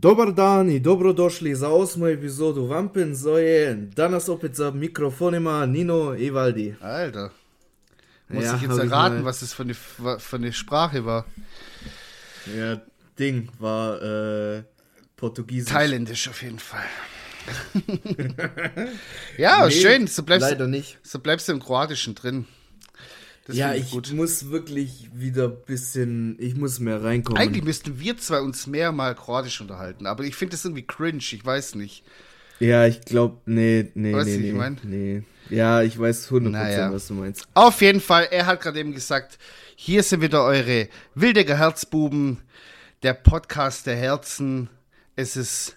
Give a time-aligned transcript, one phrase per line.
[0.00, 3.74] Dobar dan i dobrodošli za osmu epizodu Vampen Zoje.
[3.96, 6.74] Danas opet za mikrofonima Nino i Valdi.
[6.80, 7.28] Alter.
[8.28, 9.74] Muss Ja, ich jetzt ich erraten, was das für eine,
[10.18, 11.24] für eine Sprache war?
[12.56, 12.80] Ja,
[13.18, 14.62] Ding war äh,
[15.16, 15.72] Portugiesisch.
[15.72, 16.88] Thailändisch auf jeden Fall.
[19.38, 20.06] ja, Nee, schön.
[20.06, 20.98] So bleibst, Leider nicht.
[21.02, 22.46] so bleibst du im Kroatischen drin.
[23.46, 27.40] Das ja, find ich muss wirklich wieder ein bisschen, ich muss mehr reinkommen.
[27.40, 31.18] Eigentlich müssten wir zwei uns mehr mal Kroatisch unterhalten, aber ich finde das irgendwie cringe,
[31.18, 32.04] ich weiß nicht.
[32.60, 34.78] ja, ich glaube, nee, nee, Weißt nee, du, wie ich nee, mein?
[34.82, 35.22] nee.
[35.48, 36.92] Ja, ich weiß 100%, Naja.
[36.92, 37.48] was du meinst.
[37.54, 39.38] Auf jeden Fall, er hat gerade eben gesagt,
[39.74, 42.38] hier sind wieder eure Wildecker Herzbuben,
[43.02, 44.68] der Podcast der Herzen.
[45.16, 45.74] Es ist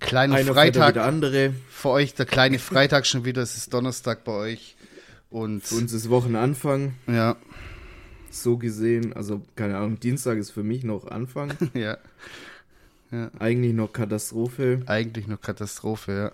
[0.00, 0.82] kleiner Einer Freitag.
[0.82, 0.94] Freitag.
[0.94, 1.54] der andere.
[1.70, 4.76] Für euch der kleine Freitag schon wieder, es ist Donnerstag bei euch.
[5.30, 7.36] Und Für uns ist Wochenanfang, ja,
[8.30, 9.12] so gesehen.
[9.12, 11.52] Also, keine Ahnung, Dienstag ist für mich noch Anfang.
[11.74, 11.98] ja,
[13.38, 14.82] Eigentlich noch Katastrophe.
[14.86, 16.32] eigentlich nur Katastrophe, ja.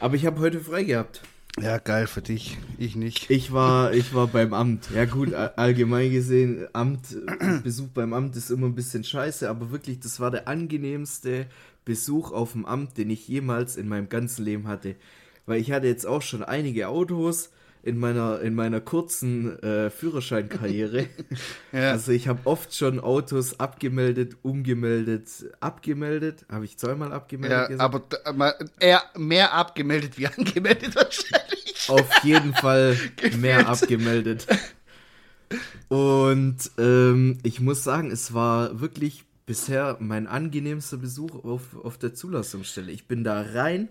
[0.00, 1.22] Aber ich habe heute frei gehabt.
[1.60, 3.30] Ja, geil für dich, ich nicht.
[3.30, 4.88] Ich war, ich war beim Amt.
[4.94, 7.16] Ja gut, allgemein gesehen, Amt,
[7.62, 11.46] Besuch beim Amt ist immer ein bisschen scheiße, aber wirklich, das war der angenehmste
[11.84, 14.96] Besuch auf dem Amt, den ich jemals in meinem ganzen Leben hatte.
[15.44, 17.50] Weil ich hatte jetzt auch schon einige Autos
[17.82, 21.06] in meiner, in meiner kurzen äh, Führerscheinkarriere.
[21.72, 21.92] Ja.
[21.92, 25.28] Also ich habe oft schon Autos abgemeldet, umgemeldet,
[25.60, 26.44] abgemeldet.
[26.50, 28.26] Habe ich zweimal abgemeldet Ja, gesagt?
[28.26, 31.88] aber eher mehr abgemeldet wie angemeldet wahrscheinlich.
[31.88, 32.96] auf jeden Fall
[33.38, 34.46] mehr abgemeldet.
[35.88, 42.14] Und ähm, ich muss sagen, es war wirklich bisher mein angenehmster Besuch auf, auf der
[42.14, 42.90] Zulassungsstelle.
[42.92, 43.88] Ich bin da rein.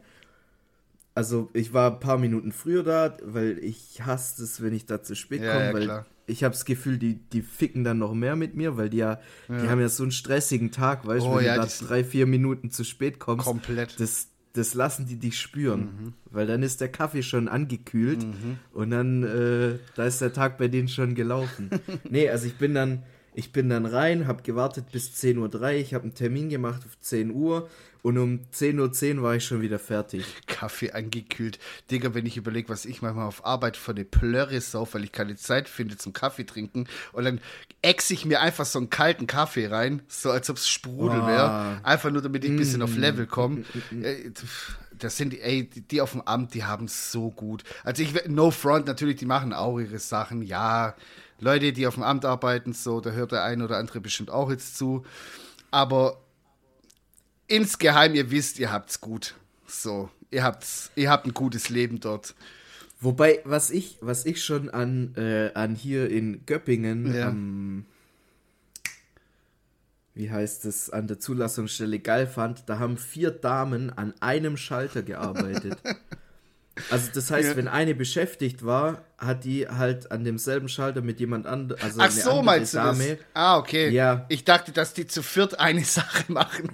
[1.14, 5.04] Also ich war ein paar Minuten früher da, weil ich hasse es, wenn ich da
[5.04, 6.06] zu spät Ja, komme, ja, weil klar.
[6.26, 9.20] ich habe das Gefühl, die, die ficken dann noch mehr mit mir, weil die ja,
[9.50, 12.04] die haben ja so einen stressigen Tag, weißt du, Oh, wenn ja, du da drei,
[12.06, 13.46] vier Minuten zu spät kommst.
[13.46, 14.00] Komplett.
[14.00, 16.14] Das, das lassen die dich spüren, Mhm.
[16.30, 18.26] weil dann ist der Kaffee schon angekühlt
[18.74, 21.70] und dann äh, da ist der Tag bei denen schon gelaufen.
[22.10, 23.04] nee, also ich bin dann
[23.34, 27.00] ich bin dann rein, habe gewartet bis 10.03 Uhr, ich habe einen Termin gemacht auf
[27.00, 27.70] 10 Uhr
[28.04, 30.26] und um 10.10 Uhr war ich schon wieder fertig.
[30.48, 31.60] Kaffee angekühlt.
[31.92, 35.12] Digga, wenn ich überlege, was ich manchmal auf Arbeit für eine Plörre sauf, weil ich
[35.12, 37.40] keine Zeit finde zum Kaffee trinken und dann
[37.82, 41.28] ex ich mir einfach so einen kalten Kaffee rein, so als ob es Sprudel Ah.
[41.28, 41.80] wäre.
[41.86, 43.64] Einfach nur, damit ich ein bisschen auf Level komme.
[43.92, 44.32] Äh,
[44.98, 47.64] Das sind, die- ey, die- die auf dem Amt, die haben es so gut.
[47.84, 50.96] Also ich, no front, natürlich, die machen auch ihre Sachen, ja.
[51.40, 54.52] Leute, die auf dem Amt arbeiten, so, da hört der ein oder andere bestimmt auch
[54.52, 55.04] jetzt zu.
[55.72, 56.22] Aber
[57.52, 59.36] insgeheim, ihr wisst, ihr habt's gut.
[59.68, 62.34] So, ihr habt's, ihr habt ein gutes Leben dort.
[63.00, 67.30] Wobei, was ich, was ich schon an, äh, an hier in Göppingen Ja.
[67.30, 67.86] am,
[70.14, 75.04] wie heißt es, an der Zulassungsstelle geil fand, da haben vier Damen an einem Schalter
[75.04, 75.78] gearbeitet.
[76.92, 77.56] Also das heißt, Ja.
[77.58, 82.06] wenn eine beschäftigt war, hat die halt an demselben Schalter mit jemand anderem, also Ach
[82.06, 83.08] eine so, andere meinst du Dame.
[83.08, 83.18] das?
[83.34, 83.90] Ah, okay.
[83.90, 84.26] Ja.
[84.30, 86.70] Ich dachte, dass die zu viert eine Sache machen.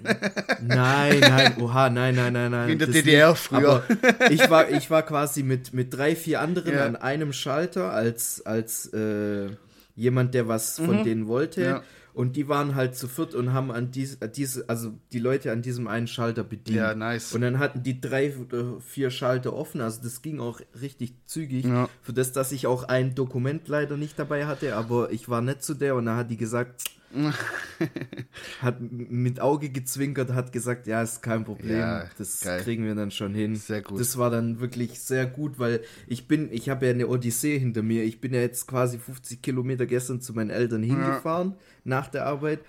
[0.61, 2.67] Nein, nein, oha, nein, nein, nein, nein.
[2.67, 3.39] Wie in der DDR nicht.
[3.41, 3.83] früher.
[3.83, 6.85] Aber ich war, ich war quasi mit, mit drei, vier anderen Ja.
[6.85, 9.49] an einem Schalter als, als äh,
[9.95, 11.59] jemand, der was von denen wollte.
[11.61, 11.65] Mhm.
[11.67, 11.83] Ja.
[12.17, 15.51] Und die waren halt zu viert und haben an dies, äh, diese, also die Leute
[15.51, 16.75] an diesem einen Schalter bedient.
[16.75, 17.35] Ja, nice.
[17.35, 19.81] Und dann hatten die drei oder vier Schalter offen.
[19.81, 21.65] Also das ging auch richtig zügig.
[21.65, 21.87] Ja.
[22.01, 25.61] Für das, dass ich auch ein Dokument leider nicht dabei hatte, aber ich war nett
[25.61, 26.85] zu der und dann hat die gesagt,
[28.61, 32.61] hat mit Auge gezwinkert, hat gesagt, ja, ist kein Problem, Ja, das geil.
[32.61, 33.55] kriegen wir dann schon hin.
[33.55, 33.99] Sehr gut.
[33.99, 37.81] Das war dann wirklich sehr gut, weil ich bin, ich habe ja eine Odyssee hinter
[37.81, 38.03] mir.
[38.03, 41.53] Ich bin ja jetzt quasi 50 Kilometer gestern zu meinen Eltern hingefahren
[41.83, 42.59] nach der Arbeit,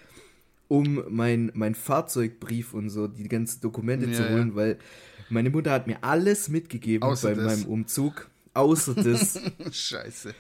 [0.69, 4.79] um mein, mein Fahrzeugbrief und so, die ganzen Dokumente zu Ja, holen, weil
[5.31, 7.45] meine Mutter hat mir alles mitgegeben Außer bei das.
[7.61, 9.41] meinem Umzug, außer das.
[9.73, 10.35] Scheiße.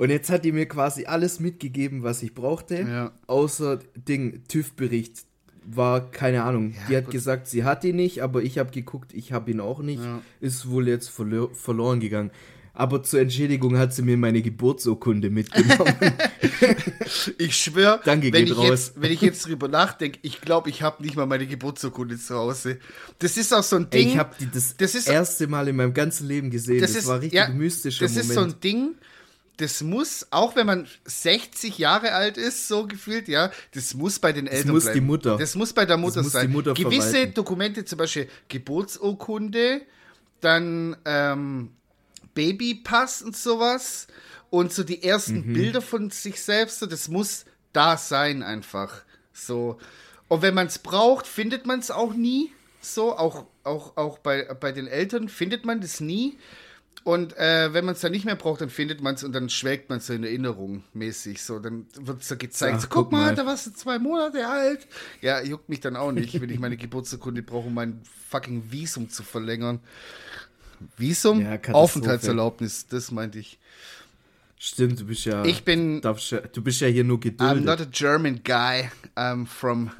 [0.00, 2.80] Und jetzt hat die mir quasi alles mitgegeben, was ich brauchte.
[2.80, 3.12] Ja.
[3.26, 5.24] Außer Ding, TÜV-Bericht
[5.66, 6.74] war keine Ahnung.
[6.88, 9.80] die hat gesagt, sie hat ihn nicht, aber ich habe geguckt, ich habe ihn auch
[9.80, 10.02] nicht.
[10.02, 10.22] Ja.
[10.40, 12.30] Ist wohl jetzt verlo verloren gegangen.
[12.72, 15.94] Aber zur Entschädigung hat sie mir meine Geburtsurkunde mitgenommen.
[17.38, 18.68] Ich schwöre, Danke wenn ich, raus.
[18.68, 22.34] jetzt, wenn ich jetzt drüber nachdenke, ich glaube, ich habe nicht mal meine Geburtsurkunde zu
[22.36, 22.78] Hause.
[23.18, 24.08] Das ist auch so ein Ey, Ding.
[24.10, 26.80] ich habe das, das ist- erste Mal in meinem ganzen Leben gesehen.
[26.80, 28.28] Das, war richtig ja, mystischer Das Moment.
[28.30, 28.94] ist so ein Ding,
[29.60, 34.32] das muss, auch wenn man 60 Jahre alt ist, so gefühlt, ja, das muss bei
[34.32, 35.00] den Eltern muss bleiben.
[35.00, 35.36] die Mutter.
[35.36, 36.50] Das muss bei der Mutter sein.
[36.50, 37.34] Mutter Gewisse verwalten.
[37.34, 39.82] Dokumente, zum Beispiel Geburtsurkunde,
[40.40, 41.70] dann ähm,
[42.34, 44.06] Babypass und sowas
[44.50, 45.52] und so die ersten Mhm.
[45.52, 49.02] Bilder von sich selbst, so, das muss da sein einfach.
[49.32, 49.78] So.
[50.28, 52.52] Und wenn man es braucht, findet man es auch nie.
[52.80, 56.38] So, auch, auch, auch bei, bei den Eltern findet man das nie.
[57.02, 59.48] Und äh, wenn man es dann nicht mehr braucht, dann findet man es und dann
[59.48, 61.42] schwelgt man so in Erinnerung mäßig.
[61.42, 63.98] So, dann wird so gezeigt, Ach, so, guck, guck mal, mal, da warst du zwei
[63.98, 64.86] Monate alt.
[65.22, 69.08] Ja, juckt mich dann auch nicht, wenn ich meine Geburtsurkunde brauche, um mein fucking Visum
[69.08, 69.80] zu verlängern.
[70.96, 71.40] Visum?
[71.40, 73.58] Ja, Aufenthaltserlaubnis, das meinte ich.
[74.58, 75.42] Stimmt, du bist ja.
[75.46, 76.02] Ich bin.
[76.02, 77.62] Ja, du bist ja hier nur geduldet.
[77.62, 78.90] I'm not a German guy.
[79.16, 79.90] I'm from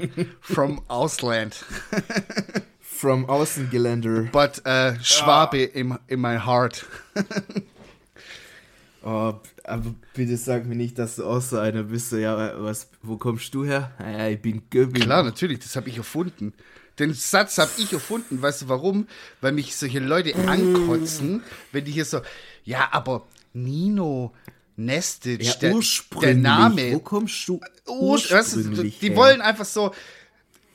[0.40, 1.64] from Ausland.
[3.00, 4.28] from Außengeländer.
[4.30, 5.78] But uh, Schwabe ah.
[5.78, 6.84] in, in my heart.
[9.02, 12.12] oh, aber bitte sag mir nicht, dass du auch so einer bist.
[12.12, 13.92] Ja, was, wo kommst du her?
[13.98, 15.02] Ja, ich bin Göbel.
[15.02, 16.52] Klar, natürlich, das habe ich erfunden.
[16.98, 18.42] Den Satz habe ich erfunden.
[18.42, 19.08] Weißt du warum?
[19.40, 21.42] Weil mich solche Leute ankotzen,
[21.72, 22.20] wenn die hier so,
[22.64, 24.34] ja, aber Nino,
[24.76, 25.74] Nestic, ja, der,
[26.20, 26.92] der, Name.
[26.92, 29.16] Wo kommst du ursprünglich Die her?
[29.16, 29.92] wollen einfach so,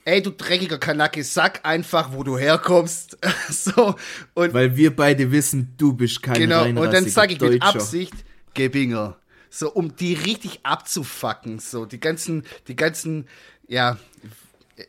[0.06, 3.18] ey, du dreckiger Kanacke, sag einfach, wo du herkommst.
[3.50, 3.96] so,
[4.34, 7.54] und Weil wir beide wissen, du bist kein Genau, und dann sage ich Deutscher.
[7.54, 8.14] mit Absicht,
[8.54, 9.18] Gebinger.
[9.50, 11.60] So, um die richtig abzufacken.
[11.60, 13.28] So, die ganzen, die ganzen,
[13.68, 13.98] ja,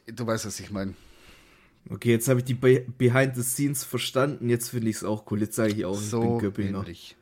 [0.07, 0.95] du weißt, was ich meine.
[1.89, 4.49] Okay, jetzt habe ich die Behind the Scenes verstanden.
[4.49, 5.41] Jetzt finde ich es auch cool.
[5.41, 6.79] Jetzt sage ich auch, so ich bin Göppinger.
[6.81, 7.17] Ähnlich.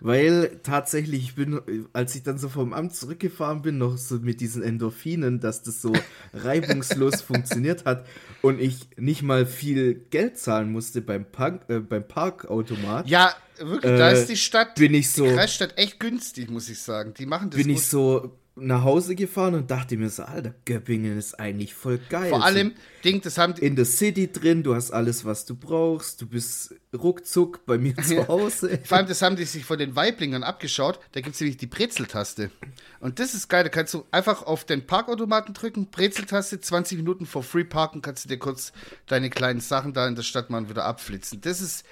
[0.00, 1.60] Weil tatsächlich, ich bin,
[1.92, 5.80] als ich dann so vom Amt zurückgefahren bin, noch so mit diesen Endorphinen, dass das
[5.80, 5.92] so
[6.34, 8.06] reibungslos funktioniert hat
[8.42, 13.08] und ich nicht mal viel Geld zahlen musste beim, Park, äh, beim Parkautomat.
[13.08, 16.68] Ja, wirklich, äh, da ist die Stadt, bin ich so, die Kreisstadt echt günstig, muss
[16.68, 17.14] ich sagen.
[17.14, 17.76] Die machen das Bin gut.
[17.76, 22.30] ich so nach Hause gefahren und dachte mir so, Alter, Göppingen ist eigentlich voll geil.
[22.30, 22.72] Vor allem,
[23.04, 26.74] Ding, das haben In der City drin, du hast alles, was du brauchst, du bist
[26.94, 28.80] ruckzuck bei mir zu Hause.
[28.84, 31.66] Vor allem, das haben die sich von den Weiblingern abgeschaut, da gibt es nämlich die
[31.66, 32.50] Brezeltaste.
[32.98, 37.26] Und das ist geil, da kannst du einfach auf den Parkautomaten drücken, Brezeltaste, 20 Minuten
[37.26, 38.72] for free parken, kannst du dir kurz
[39.06, 41.42] deine kleinen Sachen da in der Stadt mal wieder abflitzen.
[41.42, 41.84] Das ist,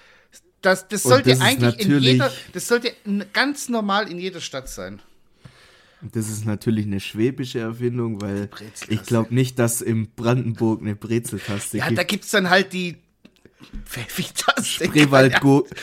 [0.63, 2.95] das, das sollte das eigentlich in jeder, das sollte
[3.35, 5.03] ganz normal in jeder Stadt sein.
[6.13, 8.51] Das ist natürlich eine schwäbische Erfindung, weil
[8.89, 11.99] ich glaube nicht, dass im Brandenburg eine Brezeltaste ja, gibt.
[11.99, 12.97] Ja, da gibt es dann halt die
[13.85, 14.85] Pfeffi-Taste.
[14.85, 15.77] Spreewaldgurken.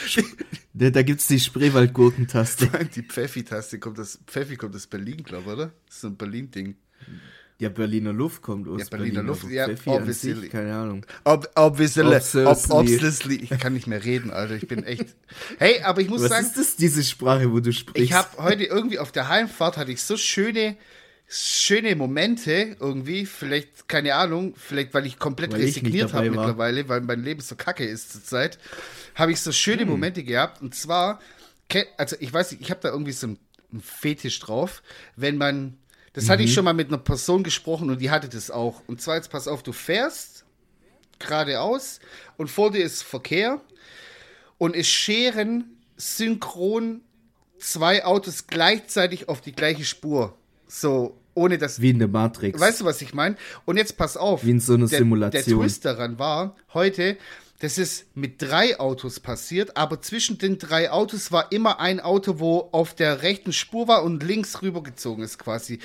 [0.74, 2.70] da gibt es die Spreewaldgurkentaste.
[2.96, 5.66] Die Pfeffi-Taste kommt das, Pfeffi kommt aus Berlin, glaube ich, oder?
[5.86, 6.76] Das ist so ein Berlin-Ding.
[7.62, 10.34] Ja, Berliner Luft kommt aus ja, Berliner Berlin, Luft, ja, obviously.
[10.34, 11.06] Sich, keine Ahnung.
[11.24, 12.44] Ob, obviously, obviously.
[12.44, 13.36] Ob, obviously.
[13.36, 14.56] Ich kann nicht mehr reden, Alter.
[14.56, 15.06] Ich bin echt.
[15.60, 16.46] Hey, aber ich muss Was sagen.
[16.48, 18.04] Was ist das, diese Sprache, wo du sprichst?
[18.04, 20.76] Ich habe heute irgendwie auf der Heimfahrt hatte ich so schöne,
[21.28, 23.28] schöne Momente irgendwie.
[23.28, 27.56] Vielleicht, keine Ahnung, vielleicht, weil ich komplett weil resigniert habe mittlerweile, weil mein Leben so
[27.56, 28.58] kacke ist zurzeit.
[29.14, 29.90] Habe ich so schöne hm.
[29.90, 30.64] Momente gehabt.
[30.64, 31.22] Und zwar,
[31.96, 33.38] also ich weiß nicht, ich habe da irgendwie so einen
[33.82, 34.82] Fetisch drauf,
[35.16, 35.78] wenn man
[36.14, 36.30] das mhm.
[36.30, 36.54] hatte ich mhm.
[36.56, 38.82] schon mal mit einer Person gesprochen und die hatte das auch.
[38.88, 40.46] Und zwar jetzt pass auf, du fährst
[41.20, 42.00] geradeaus
[42.38, 43.62] und vor dir ist Verkehr
[44.58, 47.02] und es scheren synchron
[47.60, 50.36] zwei Autos gleichzeitig auf die gleiche Spur.
[50.68, 51.80] So, ohne dass.
[51.82, 52.60] Wie in der Matrix.
[52.60, 53.38] Weißt du, was ich meine?
[53.66, 54.44] Und jetzt pass auf.
[54.44, 55.44] Wie in so einer der, Simulation.
[55.44, 57.18] Der Twist daran war, heute,
[57.62, 62.40] das ist mit drei Autos passiert, aber zwischen den drei Autos war immer ein Auto,
[62.40, 65.78] wo auf der rechten Spur war und links rübergezogen ist quasi.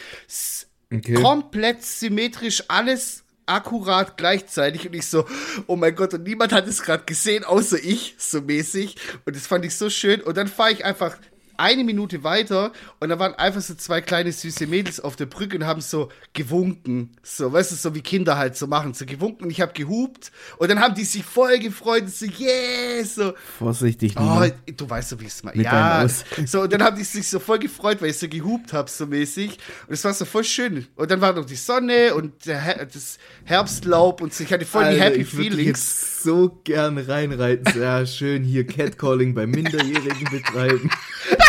[0.91, 1.15] Okay.
[1.15, 5.27] Komplett symmetrisch, alles akkurat gleichzeitig und ich so,
[5.67, 8.97] oh mein Gott, und niemand hat es gerade gesehen, außer ich, so mäßig.
[9.27, 10.23] Und das fand ich so schön.
[10.23, 11.19] Und dann fahre ich einfach
[11.59, 15.57] eine Minute weiter und da waren einfach so zwei kleine süße Mädels auf der Brücke
[15.57, 17.11] und haben so gewunken.
[17.23, 20.33] So, weißt du, so wie Kinder halt so machen, so gewunken und ich habe gehupt
[20.59, 23.33] und dann haben die sich voll gefreut und so, yes, so.
[23.59, 24.45] Vorsichtig, Oh,
[24.77, 25.59] du weißt so, wie es mal.
[25.59, 26.07] Ja,
[26.47, 29.07] so, und dann haben die sich so voll gefreut, weil ich so gehupt habe, so
[29.07, 29.59] mäßig.
[29.87, 30.87] Und es war so voll schön.
[30.97, 34.85] Und dann war noch die Sonne und der, das Herbstlaub und so, ich hatte voll
[34.85, 35.67] Alter, die Happy ich Feelings.
[35.67, 37.73] Jetzt so gern reinreiten.
[37.73, 40.91] Sehr schön hier Catcalling bei Minderjährigen betreiben.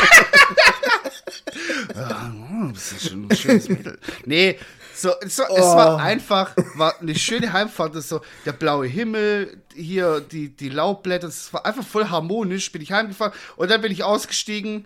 [2.74, 4.00] das ist schon ein schönes Mädel.
[4.25, 4.57] Nee,
[4.93, 5.55] so, so oh.
[5.57, 5.98] es war oh.
[5.98, 11.53] einfach, war eine schöne Heimfahrt, das so der blaue Himmel, hier die, die Laubblätter, es
[11.53, 14.86] war einfach voll harmonisch, bin ich heimgefahren und dann bin ich ausgestiegen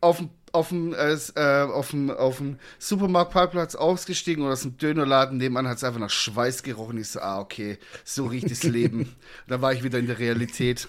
[0.00, 5.36] auf dem auf dem, äh, auf dem, auf dem Supermarktparkplatz ausgestiegen und aus dem Dönerladen
[5.36, 6.96] nebenan hat es einfach nach Schweiß gerochen.
[6.98, 9.16] Ich so, ah, okay, so riecht das Leben.
[9.48, 10.86] da war ich wieder in der Realität.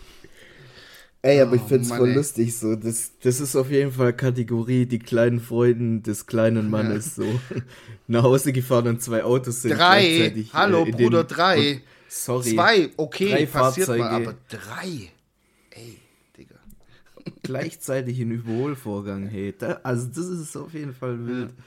[1.25, 2.15] Ey, aber oh, ich find's Mann, voll ey.
[2.15, 2.75] lustig so.
[2.75, 7.25] Das, das ist auf jeden Fall Kategorie die kleinen Freuden des kleinen Mannes so.
[8.07, 10.31] Nach Hause gefahren und zwei Autos sind Drei.
[10.53, 11.71] Hallo, äh, Bruder, den, drei.
[11.71, 12.53] Und, sorry.
[12.53, 14.03] Zwei, okay, drei passiert Fahrzeuge.
[14.03, 15.11] mal, aber drei.
[15.71, 15.97] Ey,
[16.37, 16.57] Digga.
[17.41, 19.51] Gleichzeitig ein Überholvorgang, hey.
[19.57, 21.49] Da, also das ist auf jeden Fall wild.
[21.49, 21.63] Ja.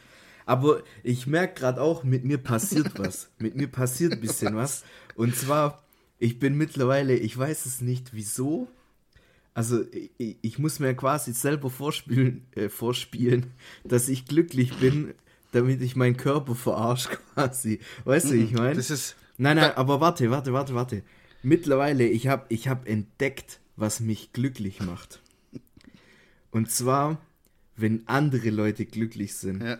[0.46, 3.28] Aber ich merke gerade auch, mit mir passiert was.
[3.38, 4.84] mit mir passiert ein bisschen was.
[5.16, 5.82] Und zwar,
[6.20, 8.68] ich bin mittlerweile, ich weiß es nicht wieso.
[9.58, 9.84] Also
[10.18, 13.46] ich, ich muss mir quasi selber vorspielen, äh, vorspielen,
[13.82, 15.14] dass ich glücklich bin,
[15.50, 17.80] damit ich meinen Körper verarsche quasi.
[18.04, 18.76] Weißt du, ich meine?
[18.76, 19.16] Das ist.
[19.36, 21.02] Nein, nein, aber warte, warte, warte, warte.
[21.42, 25.20] Mittlerweile, ich habe ich hab entdeckt, was mich glücklich macht.
[26.52, 27.20] Und zwar,
[27.74, 29.64] wenn andere Leute glücklich sind.
[29.64, 29.78] Ja.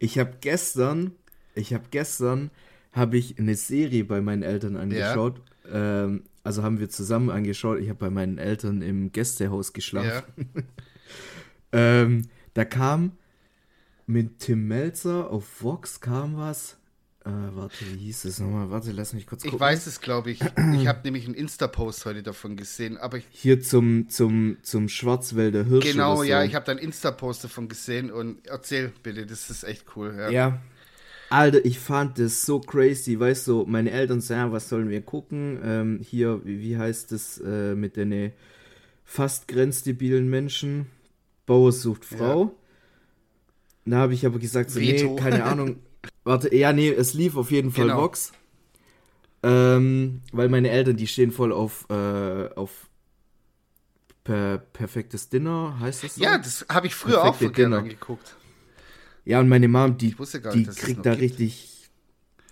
[0.00, 1.12] Ich habe gestern,
[1.54, 2.50] ich habe gestern,
[2.90, 5.38] habe ich eine Serie bei meinen Eltern angeschaut.
[5.38, 5.44] Ja.
[5.72, 7.78] Ähm, also haben wir zusammen angeschaut.
[7.80, 10.48] Ich habe bei meinen Eltern im Gästehaus geschlafen.
[10.54, 10.62] Ja.
[12.02, 13.12] ähm, da kam
[14.06, 16.76] mit Tim Melzer auf Vox kam was.
[17.24, 18.70] Äh, warte, wie hieß es nochmal?
[18.70, 19.56] Warte, lass mich kurz gucken.
[19.56, 20.40] Ich weiß es, glaube ich.
[20.40, 25.84] Ich habe nämlich einen Insta-Post heute davon gesehen, aber Hier zum, zum, zum Schwarzwälder Hirsch.
[25.84, 26.22] Genau, so.
[26.22, 30.14] ja, ich habe da einen Insta-Post davon gesehen und erzähl bitte, das ist echt cool.
[30.18, 30.30] Ja.
[30.30, 30.62] ja.
[31.30, 35.00] Alter, ich fand das so crazy, weißt du, meine Eltern sagen, ja, was sollen wir
[35.00, 35.60] gucken?
[35.64, 38.32] Ähm, hier, wie, wie heißt das äh, mit den
[39.04, 40.86] fast grenzdebilen Menschen?
[41.46, 42.44] Bauer sucht Frau.
[42.44, 42.50] Ja.
[43.86, 45.76] Da habe ich aber gesagt, so, nee, keine Ahnung.
[46.24, 48.02] Warte, ja, nee, es lief auf jeden Fall genau.
[48.02, 48.32] Vox.
[49.44, 52.88] Ähm, weil meine Eltern, die stehen voll auf, äh, auf
[54.24, 56.22] per perfektes Dinner, heißt das so?
[56.22, 58.36] Ja, das habe ich früher Perfekte auch gerne angeguckt.
[59.30, 61.22] Ja, und meine Mom, die, die nicht, kriegt da gibt.
[61.22, 61.88] richtig.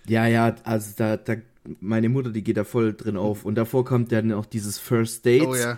[0.07, 1.35] Ja, ja, also da, da,
[1.81, 3.43] meine Mutter, die geht da voll drin auf.
[3.43, 5.45] Und davor kommt dann auch dieses First Date.
[5.45, 5.77] Oh ja.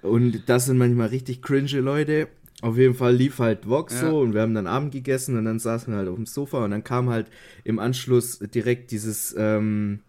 [0.00, 2.28] Und das sind manchmal richtig cringe Leute.
[2.62, 4.08] Auf jeden Fall lief halt Vox ja.
[4.08, 6.64] so und wir haben dann Abend gegessen und dann saßen wir halt auf dem Sofa
[6.64, 7.26] und dann kam halt
[7.64, 10.00] im Anschluss direkt dieses ähm,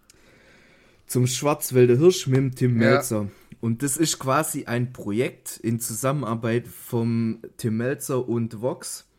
[1.08, 3.24] zum Schwarzwälder Hirsch mit Tim Melzer.
[3.24, 3.56] Ja.
[3.60, 9.11] Und das ist quasi ein Projekt in Zusammenarbeit vom Tim Melzer und Vox.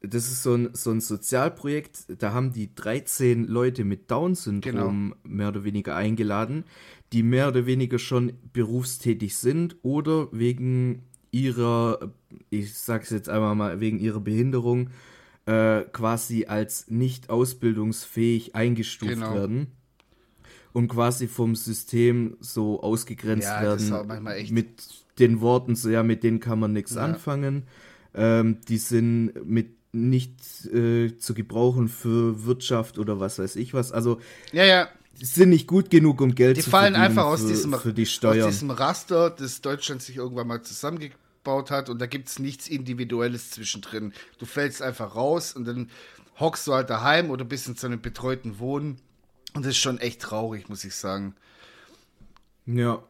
[0.00, 5.16] Das ist so ein, so ein Sozialprojekt, da haben die 13 Leute mit Down-Syndrom genau.
[5.24, 6.64] mehr oder weniger eingeladen,
[7.12, 12.12] die mehr oder weniger schon berufstätig sind oder wegen ihrer,
[12.50, 14.90] ich sag's jetzt einmal mal, wegen ihrer Behinderung
[15.46, 19.34] äh, quasi als nicht ausbildungsfähig eingestuft genau.
[19.34, 19.68] werden
[20.72, 24.68] und quasi vom System so ausgegrenzt ja, werden mit
[25.18, 27.02] den Worten so ja mit denen kann man nichts ja.
[27.02, 27.64] anfangen
[28.14, 33.92] ähm, die sind mit nicht äh, zu gebrauchen für Wirtschaft oder was weiß ich was
[33.92, 34.20] also
[34.52, 34.88] ja ja
[35.20, 36.94] sind nicht gut genug, um Geld die zu verdienen.
[36.94, 38.42] Die fallen einfach aus, für, diesem, für die Steuern.
[38.46, 42.68] aus diesem Raster, das Deutschland sich irgendwann mal zusammengebaut hat und da gibt es nichts
[42.68, 44.12] Individuelles zwischendrin.
[44.38, 45.90] Du fällst einfach raus und dann
[46.38, 48.98] hockst du halt daheim oder bist in so einem betreuten Wohnen
[49.54, 51.34] und das ist schon echt traurig, muss ich sagen.
[52.66, 53.02] Ja.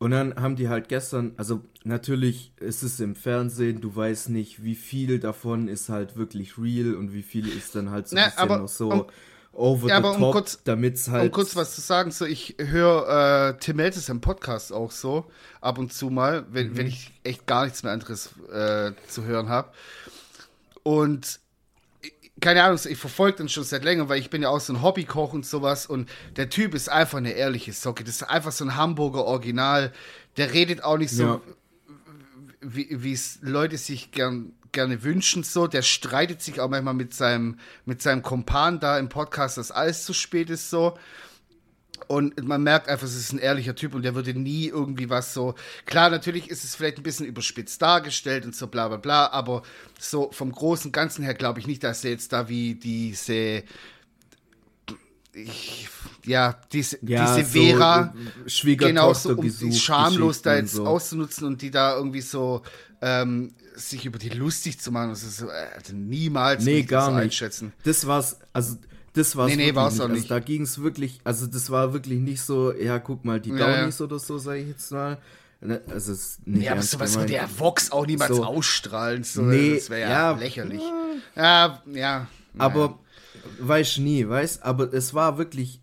[0.00, 4.64] Und dann haben die halt gestern, also natürlich ist es im Fernsehen, du weißt nicht,
[4.64, 8.24] wie viel davon ist halt wirklich real und wie viel ist dann halt so ein
[8.24, 8.90] bisschen noch so.
[8.90, 9.06] Um,
[9.52, 11.24] over ja, the aber top, kurz, damit's halt.
[11.24, 15.30] Um kurz was zu sagen, so ich höre äh, Tim Meltes im Podcast auch so
[15.60, 16.76] ab und zu mal, wenn, mhm.
[16.78, 19.68] wenn ich echt gar nichts mehr anderes äh, zu hören habe.
[20.82, 21.40] Und
[22.40, 24.82] keine Ahnung, ich verfolge den schon seit länger, weil ich bin ja auch so ein
[24.82, 28.04] Hobbykoch und sowas und der Typ ist einfach eine ehrliche Socke.
[28.04, 29.92] Das ist einfach so ein Hamburger Original.
[30.36, 31.40] Der redet auch nicht so, ja.
[32.60, 35.42] wie es Leute sich gern gerne wünschen.
[35.42, 39.70] So, der streitet sich auch manchmal mit seinem, mit seinem Kompan da im Podcast, dass
[39.70, 40.96] alles zu spät ist so.
[42.08, 45.34] Und man merkt einfach, es ist ein ehrlicher Typ und der würde nie irgendwie was
[45.34, 45.54] so.
[45.86, 49.62] Klar, natürlich ist es vielleicht ein bisschen überspitzt dargestellt und so bla bla bla, aber
[49.98, 53.62] so vom großen Ganzen her glaube ich nicht, dass er jetzt da wie diese.
[55.32, 55.88] Ich,
[56.24, 58.12] ja, diese, ja, diese Vera,
[58.46, 60.84] so genau so, um schamlos da jetzt so.
[60.84, 62.62] auszunutzen und die da irgendwie so
[63.00, 67.10] ähm, sich über die lustig zu machen, das ist so, äh, also niemals nee, gar
[67.12, 67.22] nicht.
[67.22, 67.72] einschätzen.
[67.84, 68.76] Das war's, also
[69.12, 70.02] das war's nee, nee, war's nicht.
[70.02, 70.22] auch nicht.
[70.22, 73.50] Also, da ging es wirklich, also das war wirklich nicht so, ja, guck mal, die
[73.50, 74.04] ja, Downies ja.
[74.04, 75.18] oder so, sage ich jetzt mal.
[75.62, 79.24] Ne, also es ist nicht ja, aber sowas würde der Vox auch niemals so, ausstrahlen.
[79.24, 80.82] So, nee, das wäre ja, ja, lächerlich.
[81.36, 82.28] Ja, ja.
[82.56, 82.98] Aber
[83.58, 85.82] weiß nie, weiß, aber es war wirklich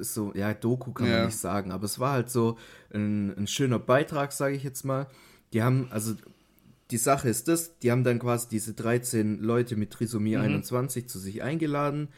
[0.00, 2.56] so, ja, Doku kann man nicht sagen, aber es war halt so
[2.92, 5.06] ein, ein schöner Beitrag, sage ich jetzt mal.
[5.52, 6.14] Die haben, also
[6.90, 10.42] die Sache ist das, die haben dann quasi diese 13 Leute mit Trisomie mhm.
[10.42, 12.08] 21 zu sich eingeladen,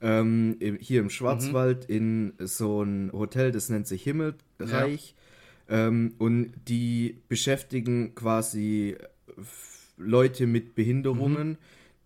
[0.00, 1.94] ähm, hier im Schwarzwald mhm.
[1.94, 5.14] in so ein Hotel, das nennt sich Himmelreich.
[5.68, 5.86] Ja.
[5.86, 8.96] Ähm, und die beschäftigen quasi
[9.96, 11.56] Leute mit Behinderungen, mhm.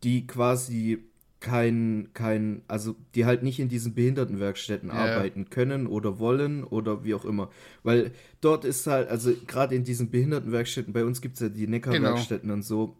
[0.03, 1.05] die quasi
[1.41, 4.95] kein, kein, also die halt nicht in diesen Behindertenwerkstätten ja.
[4.95, 7.51] arbeiten können oder wollen oder wie auch immer.
[7.83, 11.67] Weil dort ist halt, also gerade in diesen Behindertenwerkstätten, bei uns gibt es ja die
[11.67, 12.55] Neckarwerkstätten genau.
[12.55, 12.97] und so,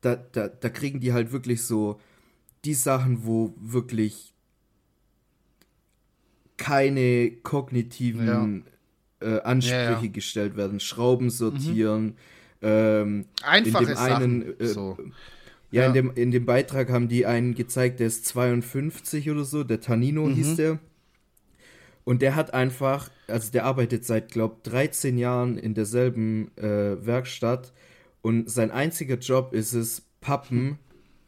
[0.00, 2.00] da, da, da kriegen die halt wirklich so
[2.64, 4.34] die Sachen, wo wirklich
[6.56, 8.64] keine kognitiven
[9.20, 9.36] ja.
[9.36, 10.10] äh, Ansprüche ja, ja.
[10.10, 10.78] gestellt werden.
[10.78, 12.04] Schrauben sortieren.
[12.04, 12.14] Mhm.
[12.62, 14.22] Ähm, Einfache Sachen.
[14.22, 14.98] Einen, äh, so.
[15.70, 19.64] Ja, In, dem, in dem Beitrag haben die einen gezeigt, der ist 52 oder so,
[19.64, 20.34] der Tanino mhm.
[20.34, 20.78] hieß der.
[22.04, 27.72] Und der hat einfach, also der arbeitet seit, glaub, 13 Jahren in derselben äh, Werkstatt
[28.20, 30.78] und sein einziger Job ist es, Pappen,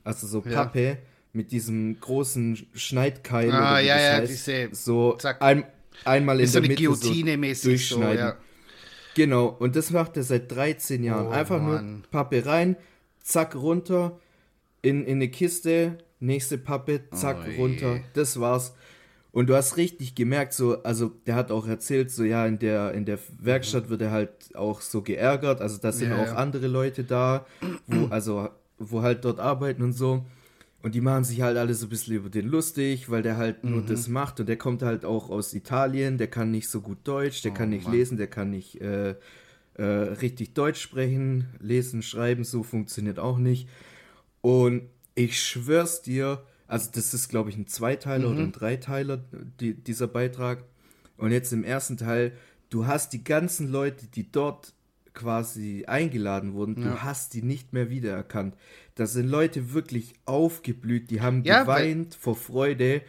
[0.05, 0.99] also so Pappe.
[1.33, 3.51] Mit diesem großen Schneidkeil.
[3.51, 4.69] Ah, ja, ja, heißt, diese.
[4.73, 5.65] So ein,
[6.05, 8.19] einmal in der so eine Mitte Guillotine mäßig durchschneiden.
[8.19, 8.37] So, ja.
[9.15, 11.27] Genau, und das macht er seit 13 Jahren.
[11.29, 11.93] Oh, Einfach Mann.
[11.93, 12.77] nur Pappe rein,
[13.21, 14.19] zack, runter,
[14.81, 18.01] in, in eine Kiste, nächste Pappe, zack, oh, runter.
[18.15, 18.75] Das war's.
[19.31, 22.93] Und du hast richtig gemerkt, so, also der hat auch erzählt, so ja, in der,
[22.93, 25.63] in der Werkstatt wird er halt auch so geärgert.
[25.63, 26.35] Also da sind ja, auch ja.
[26.35, 27.47] andere Leute da,
[27.87, 30.27] wo, also, wo halt dort arbeiten und so.
[30.83, 33.63] Und die machen sich halt alle so ein bisschen über den lustig, weil der halt
[33.63, 33.87] nur mhm.
[33.87, 34.41] das macht.
[34.41, 37.55] Und der kommt halt auch aus Italien, der kann nicht so gut Deutsch, der oh,
[37.55, 37.95] kann nicht Mann.
[37.95, 39.15] lesen, der kann nicht äh,
[39.75, 43.69] äh, richtig Deutsch sprechen, lesen, schreiben, so funktioniert auch nicht.
[44.41, 44.83] Und
[45.15, 48.35] ich schwör's dir, also das ist, glaube ich, ein Zweiteiler mhm.
[48.35, 49.23] oder ein Dreiteiler,
[49.61, 50.65] die, dieser Beitrag.
[51.17, 52.33] Und jetzt im ersten Teil,
[52.71, 54.75] du hast die ganzen Leute, die dort
[55.15, 56.91] quasi eingeladen wurden, ja.
[56.91, 58.55] du hast die nicht mehr wiedererkannt.
[58.95, 63.03] Da sind Leute wirklich aufgeblüht, die haben ja, geweint vor Freude,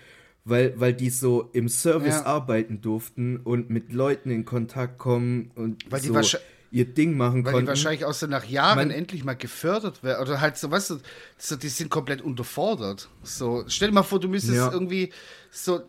[0.46, 2.26] weil, weil die so im Service ja.
[2.26, 6.38] arbeiten durften und mit Leuten in Kontakt kommen und weil so.
[6.74, 7.54] Ihr Ding machen Weil konnten.
[7.54, 10.24] Weil die wahrscheinlich auch so nach Jahren Man, endlich mal gefördert werden.
[10.24, 11.00] Oder halt so, weißt du,
[11.38, 13.10] so, die sind komplett unterfordert.
[13.22, 15.14] So, stell dir mal vor, du müsstest irgendwie
[15.52, 15.82] so äh,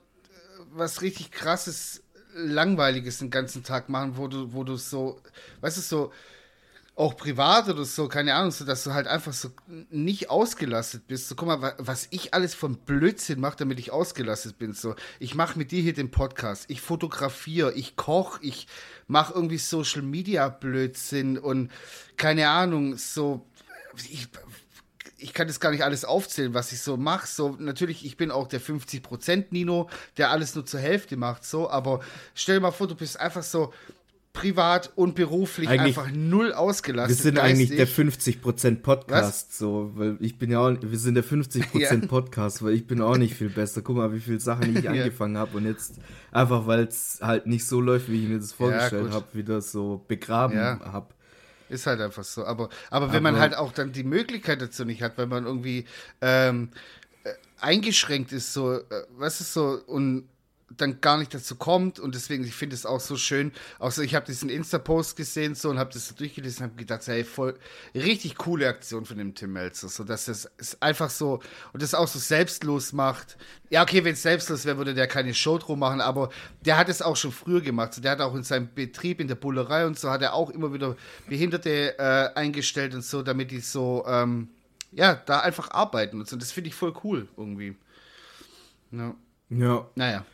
[0.75, 2.02] was richtig krasses,
[2.35, 5.21] langweiliges den ganzen Tag machen, wo du, wo du so,
[5.61, 6.12] weißt du, so
[6.97, 9.50] auch privat oder so, keine Ahnung, so dass du halt einfach so
[9.91, 11.29] nicht ausgelastet bist.
[11.29, 14.75] So, guck mal, was ich alles von Blödsinn mache, damit ich ausgelastet bin.
[14.75, 18.69] So, ich mache mit dir hier den Podcast, ich fotografiere, ich koche, ich
[19.09, 21.70] mache irgendwie Social Media Blödsinn und
[22.16, 23.44] keine Ahnung, so
[23.97, 24.29] ich,
[25.25, 27.27] ich kann das gar nicht alles aufzählen, was ich so mache.
[27.27, 31.71] So, natürlich, ich bin auch der 50% Nino, der alles nur zur Hälfte macht, so,
[31.71, 32.01] aber
[32.35, 33.73] stell dir mal vor, du bist einfach so
[34.35, 37.19] privat und beruflich eigentlich, einfach null ausgelastet.
[37.19, 39.59] Wir sind eigentlich der 50% Podcast, Was?
[39.59, 41.97] so, weil ich bin ja auch, wir sind der 50% ja.
[42.07, 43.81] Podcast, weil ich bin auch nicht viel besser.
[43.81, 44.91] Guck mal, wie viele Sachen ich ja.
[44.91, 46.01] angefangen habe und jetzt
[46.33, 49.63] einfach, weil es halt nicht so läuft, wie ich mir das vorgestellt ja, habe, wieder
[49.63, 51.13] so begraben habe.
[51.75, 52.45] Ist halt einfach so.
[52.45, 55.45] Aber, aber wenn aber, man halt auch dann die Möglichkeit dazu nicht hat, wenn man
[55.45, 55.87] irgendwie
[56.21, 56.71] ähm,
[57.25, 58.83] äh, eingeschränkt ist, so, äh,
[59.17, 60.29] was ist so, und
[60.77, 63.53] dann gar nicht dazu kommt und deswegen, ich finde es auch so schön.
[63.79, 66.79] Auch so, ich habe diesen Insta-Post gesehen so und habe das so durchgelesen und habe
[66.79, 67.59] gedacht, hey, voll
[67.95, 71.41] richtig coole Aktion von dem Tim Melzer, so dass es es einfach so
[71.73, 73.37] und das auch so selbstlos macht.
[73.71, 76.31] Ja, okay, wenn es selbstlos wäre, würde der keine Show drum machen, aber
[76.65, 77.95] der hat es auch schon früher gemacht.
[77.95, 80.51] So, der hat auch in seinem Betrieb in der Bullerei und so hat er auch
[80.51, 80.97] immer wieder
[81.29, 84.49] Behinderte äh, eingestellt und so, damit die so ähm,
[84.93, 86.37] ja da einfach arbeiten und so.
[86.37, 87.77] Das finde ich voll cool irgendwie.
[88.91, 89.15] Ja.
[89.51, 89.87] Ja.
[89.95, 90.25] Naja.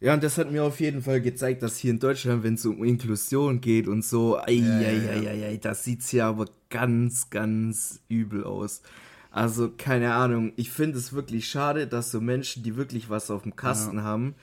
[0.00, 2.64] Ja, und das hat mir auf jeden Fall gezeigt, dass hier in Deutschland, wenn es
[2.64, 7.28] um Inklusion geht und so, ei, ja, ei, ei, ei, das sieht hier aber ganz,
[7.28, 8.80] ganz übel aus.
[9.30, 13.42] Also, keine Ahnung, ich finde es wirklich schade, dass so Menschen, die wirklich was auf
[13.42, 14.02] dem Kasten ja.
[14.02, 14.34] haben,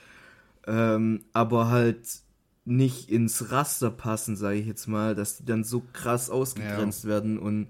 [0.68, 2.06] ähm, aber halt
[2.64, 7.10] nicht ins Raster passen, sage ich jetzt mal, dass die dann so krass ausgegrenzt ja.
[7.10, 7.66] werden und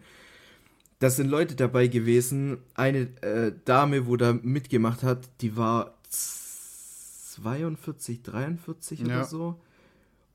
[0.98, 2.58] da sind Leute dabei gewesen.
[2.74, 5.94] Eine äh, Dame, wo da mitgemacht hat, die war
[7.40, 9.06] 42, 43 ja.
[9.06, 9.60] oder so.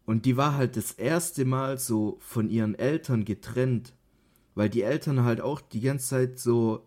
[0.05, 3.93] Und die war halt das erste Mal so von ihren Eltern getrennt,
[4.55, 6.85] weil die Eltern halt auch die ganze Zeit so,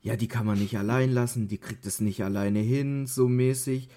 [0.00, 3.88] ja, die kann man nicht allein lassen, die kriegt es nicht alleine hin, so mäßig.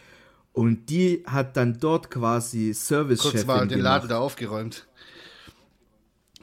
[0.52, 4.88] Und die hat dann dort quasi Service-Chefin Kurz mal den Laden da aufgeräumt.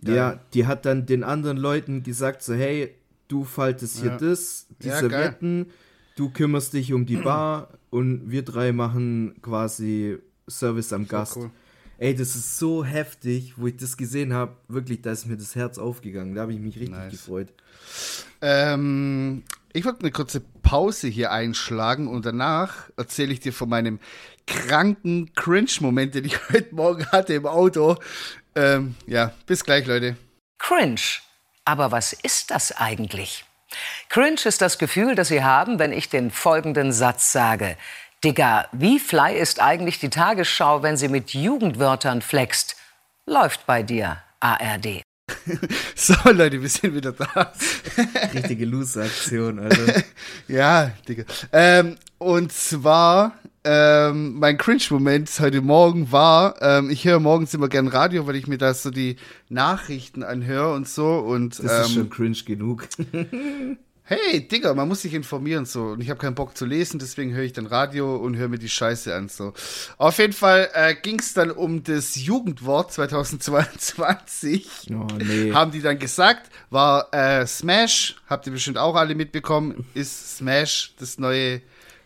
[0.02, 0.14] Ja.
[0.14, 2.94] ja, die hat dann den anderen Leuten gesagt so, hey,
[3.28, 4.16] du faltest hier ja.
[4.16, 5.74] das, die ja, Servietten, geil
[6.16, 11.36] du kümmerst dich um die Bar und wir drei machen quasi Service am Gast.
[11.36, 11.50] Cool.
[11.98, 15.54] Ey, das ist so heftig, wo ich das gesehen habe, wirklich, da ist mir das
[15.54, 16.34] Herz aufgegangen.
[16.34, 17.12] Da habe ich mich richtig nice.
[17.12, 17.48] gefreut.
[18.40, 24.00] Ähm, ich wollte eine kurze Pause hier einschlagen und danach erzähle ich dir von meinem
[24.46, 27.96] kranken Cringe-Moment, den ich heute Morgen hatte im Auto.
[28.54, 30.16] Ähm, ja, bis gleich, Leute.
[30.58, 31.00] Cringe.
[31.66, 33.44] Aber was ist das eigentlich?
[34.08, 37.76] Cringe ist das Gefühl, das Sie haben, wenn ich den folgenden Satz sage.
[38.24, 42.76] Digga, wie fly ist eigentlich die Tagesschau, wenn sie mit Jugendwörtern flext?
[43.26, 45.02] Läuft bei dir, ARD.
[45.96, 47.52] so, Leute, wir sind wieder da.
[48.32, 49.82] Richtige Loser-Aktion, also.
[50.48, 51.24] ja, Digga.
[51.52, 53.32] Ähm, und zwar,
[53.64, 58.48] ähm, mein Cringe-Moment heute Morgen war, ähm, ich höre morgens immer gern Radio, weil ich
[58.48, 59.16] mir da so die
[59.48, 61.18] Nachrichten anhöre und so.
[61.18, 62.88] Und, das ist schon cringe genug.
[64.02, 65.84] hey, Digga, man muss sich informieren so.
[65.90, 68.58] Und ich habe keinen Bock zu lesen, deswegen höre ich dann Radio und höre mir
[68.58, 69.52] die Scheiße an so.
[69.96, 74.90] Auf jeden Fall äh, ging es dann um das Jugendwort 2022.
[74.90, 75.52] Oh, nee.
[75.52, 80.94] Haben die dann gesagt, war äh, Smash, habt ihr bestimmt auch alle mitbekommen, ist Smash
[80.98, 81.62] das neue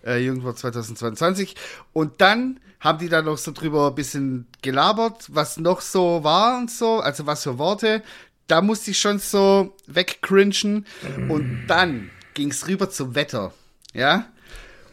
[0.07, 1.57] äh, Jugendwort 2022.
[1.93, 6.59] Und dann haben die dann noch so drüber ein bisschen gelabert, was noch so war
[6.59, 8.03] und so, also was für Worte
[8.47, 10.87] da musste ich schon so wegcringen.
[11.29, 13.53] Und dann ging es rüber zum Wetter.
[13.93, 14.27] Ja?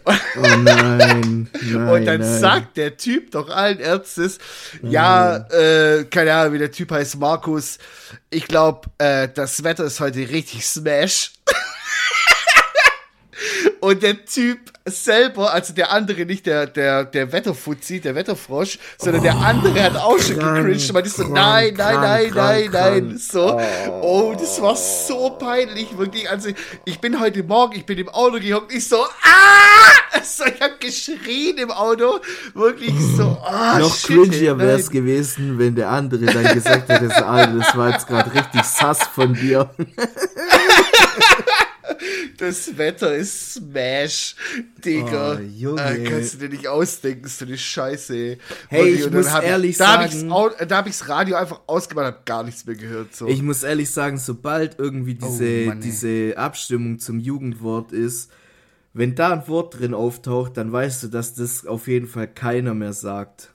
[0.05, 0.13] Oh
[0.57, 0.63] nein,
[0.97, 1.49] nein.
[1.89, 2.39] Und dann nein.
[2.39, 4.37] sagt der Typ doch allen Ernstes,
[4.81, 7.77] ja, äh, keine Ahnung, wie der Typ heißt, Markus.
[8.29, 11.31] Ich glaube, äh, das Wetter ist heute richtig smash.
[13.83, 19.19] Und der Typ selber, also der andere, nicht der, der, der Wetterfuzzi, der Wetterfrosch, sondern
[19.19, 20.93] oh, der andere hat auch schon gecringed.
[20.93, 23.17] Man ist so, nein, nein, nein, nein, nein.
[23.17, 23.59] So,
[24.01, 26.29] oh, das war so peinlich, wirklich.
[26.29, 26.51] Also,
[26.85, 30.19] ich bin heute Morgen, ich bin im Auto gehockt, ich so, ah!
[30.23, 32.21] So, ich hab geschrien im Auto,
[32.53, 37.17] wirklich so, ah, Noch cringier wäre es gewesen, wenn der andere dann gesagt hätte, das,
[37.17, 39.69] das war jetzt gerade richtig sass von dir.
[42.37, 44.35] Das Wetter ist Smash,
[44.83, 45.37] Digga.
[45.37, 45.81] Oh, Junge.
[45.81, 48.37] Äh, kannst du dir nicht ausdenken, so eine Scheiße.
[48.69, 50.29] Hey, ich muss ehrlich ich, sagen.
[50.67, 53.15] Da habe ich das Radio einfach ausgemacht, habe gar nichts mehr gehört.
[53.15, 53.27] So.
[53.27, 58.31] Ich muss ehrlich sagen, sobald irgendwie oh, diese, oh, Mann, diese Abstimmung zum Jugendwort ist,
[58.93, 62.73] wenn da ein Wort drin auftaucht, dann weißt du, dass das auf jeden Fall keiner
[62.73, 63.49] mehr sagt.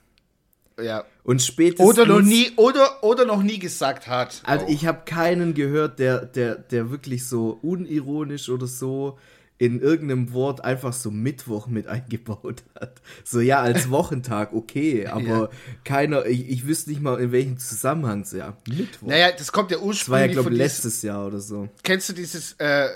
[0.81, 1.05] Ja.
[1.29, 1.87] Und spätestens.
[1.87, 4.41] Oder noch nie, oder, oder noch nie gesagt hat.
[4.45, 4.69] Also auch.
[4.69, 9.19] ich habe keinen gehört, der, der, der wirklich so unironisch oder so
[9.59, 12.99] in irgendeinem Wort einfach so Mittwoch mit eingebaut hat.
[13.23, 15.49] So ja, als Wochentag, okay, aber ja.
[15.83, 19.09] keiner, ich, ich wüsste nicht mal in welchem Zusammenhang, so ja, Mittwoch.
[19.09, 19.99] Naja, das kommt ja ursprünglich.
[19.99, 21.69] Das war ja, glaube ich, letztes Jahr oder so.
[21.83, 22.87] Kennst du dieses, äh,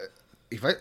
[0.49, 0.77] ich weiß,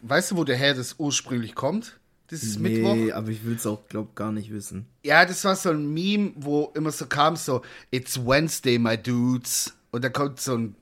[0.00, 1.98] weißt du, wo der Herr das ursprünglich kommt?
[2.30, 3.16] Dieses nee, Mittwoch.
[3.16, 4.86] aber ich will es auch, glaube gar nicht wissen.
[5.02, 9.74] Ja, das war so ein Meme, wo immer so kam, so, It's Wednesday, my dudes.
[9.90, 10.76] Und da kommt so ein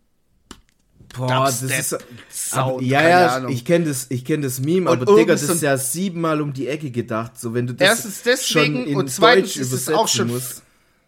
[1.14, 1.96] Boah, das ist
[2.30, 3.52] Sound, ja, ja, Ahnung.
[3.52, 6.52] ich kenne das, ich kenne das Meme, und aber Digga, das ist ja siebenmal um
[6.52, 9.72] die Ecke gedacht, so wenn du das Erstens deswegen schon in und zweitens Deutsch ist
[9.72, 10.62] es auch schon musst.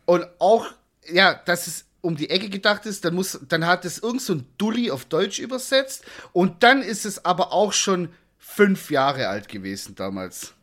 [0.05, 0.66] und auch
[1.11, 4.35] ja, dass es um die Ecke gedacht ist, dann muss dann hat es irgend so
[4.35, 8.11] ein Dulli auf Deutsch übersetzt und dann ist es aber auch schon
[8.45, 10.55] fünf Jahre alt gewesen damals.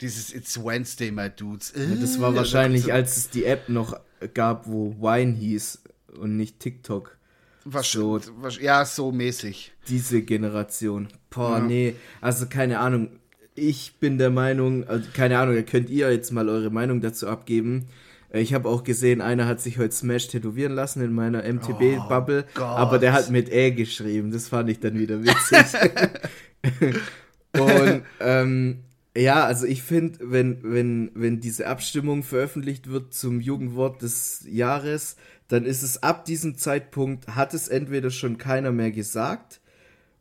[0.00, 1.72] Dieses It's Wednesday, my dudes.
[1.76, 3.98] Ja, das war wahrscheinlich, als es die App noch
[4.34, 5.82] gab, wo Wine hieß
[6.18, 7.16] und nicht TikTok.
[7.64, 8.20] Was so,
[8.60, 9.72] ja, so mäßig.
[9.88, 11.08] Diese Generation.
[11.30, 11.64] Boah, ja.
[11.64, 11.94] nee.
[12.20, 13.08] Also keine Ahnung.
[13.54, 17.28] Ich bin der Meinung, also keine Ahnung, da könnt ihr jetzt mal eure Meinung dazu
[17.28, 17.86] abgeben.
[18.32, 22.60] Ich habe auch gesehen, einer hat sich heute Smash tätowieren lassen in meiner MTB-Bubble, oh,
[22.60, 24.32] aber der hat mit Ä geschrieben.
[24.32, 25.78] Das fand ich dann wieder witzig.
[27.58, 28.78] Und ähm,
[29.16, 35.16] ja, also ich finde, wenn, wenn, wenn diese Abstimmung veröffentlicht wird zum Jugendwort des Jahres,
[35.48, 39.60] dann ist es ab diesem Zeitpunkt, hat es entweder schon keiner mehr gesagt,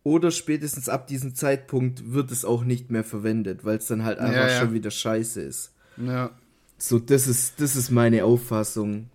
[0.03, 4.19] oder spätestens ab diesem Zeitpunkt wird es auch nicht mehr verwendet, weil es dann halt
[4.19, 4.59] einfach ja, ja.
[4.59, 5.73] schon wieder scheiße ist.
[5.97, 6.31] Ja.
[6.77, 9.09] So, das ist, das ist meine Auffassung.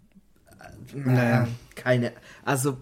[0.95, 2.13] Naja, keine.
[2.45, 2.79] Also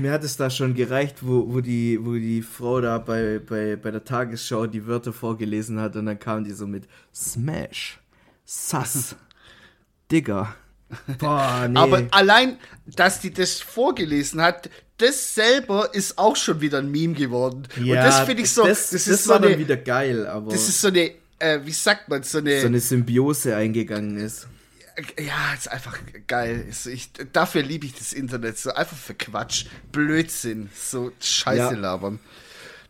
[0.00, 3.76] mir hat es da schon gereicht, wo, wo, die, wo die Frau da bei, bei,
[3.76, 8.00] bei der Tagesschau die Wörter vorgelesen hat und dann kam die so mit Smash,
[8.44, 9.16] Sass,
[10.10, 10.54] Digger.
[11.18, 11.78] Boah, nee.
[11.78, 17.14] Aber allein, dass die das vorgelesen hat, das selber ist auch schon wieder ein Meme
[17.14, 17.66] geworden.
[17.82, 18.64] Ja, und das finde ich so.
[18.64, 20.52] Das, das, das ist war so eine, dann wieder geil, aber.
[20.52, 22.60] Das ist so eine, äh, wie sagt man, so eine.
[22.60, 24.46] So eine Symbiose eingegangen ist
[25.18, 26.66] ja, ist einfach geil.
[26.68, 28.58] Ich, dafür liebe ich das Internet.
[28.58, 31.78] So einfach für Quatsch, Blödsinn, so Scheiße ja.
[31.80, 32.20] labern.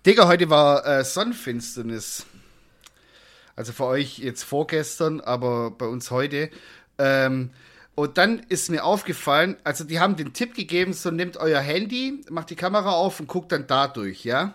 [0.06, 2.26] Digga, heute war äh, Sonnenfinsternis.
[3.56, 6.50] Also für euch jetzt vorgestern, aber bei uns heute.
[6.98, 7.50] Ähm,
[7.94, 12.24] und dann ist mir aufgefallen, also die haben den Tipp gegeben, so nehmt euer Handy,
[12.28, 14.54] macht die Kamera auf und guckt dann da durch, ja?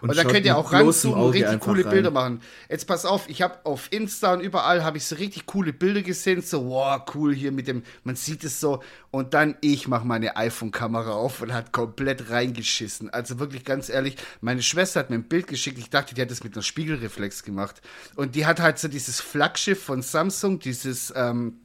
[0.00, 1.90] Und, und da könnt ihr auch ranzoomen und richtig coole rein.
[1.92, 2.40] Bilder machen.
[2.68, 6.02] Jetzt pass auf, ich habe auf Insta und überall habe ich so richtig coole Bilder
[6.02, 10.06] gesehen, so wow, cool hier mit dem, man sieht es so und dann ich mache
[10.06, 13.10] meine iPhone-Kamera auf und hat komplett reingeschissen.
[13.10, 16.30] Also wirklich ganz ehrlich, meine Schwester hat mir ein Bild geschickt, ich dachte, die hat
[16.30, 17.82] das mit einer Spiegelreflex gemacht
[18.16, 21.60] und die hat halt so dieses Flaggschiff von Samsung, dieses ähm,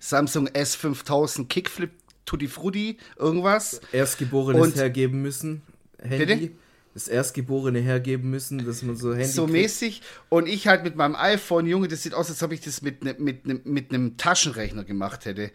[0.00, 1.90] Samsung S5000 Kickflip
[2.24, 3.80] Tutti Frutti, irgendwas.
[3.92, 5.62] Erstgeborenes Und- hergeben müssen.
[6.02, 6.24] Handy.
[6.26, 6.50] Bitte?
[6.96, 9.26] Das Erstgeborene hergeben müssen, dass man so Handy.
[9.26, 9.52] so kriegt.
[9.52, 10.00] mäßig.
[10.30, 13.04] Und ich halt mit meinem iPhone, Junge, das sieht aus, als ob ich das mit,
[13.04, 15.50] ne, mit, ne, mit einem Taschenrechner gemacht hätte.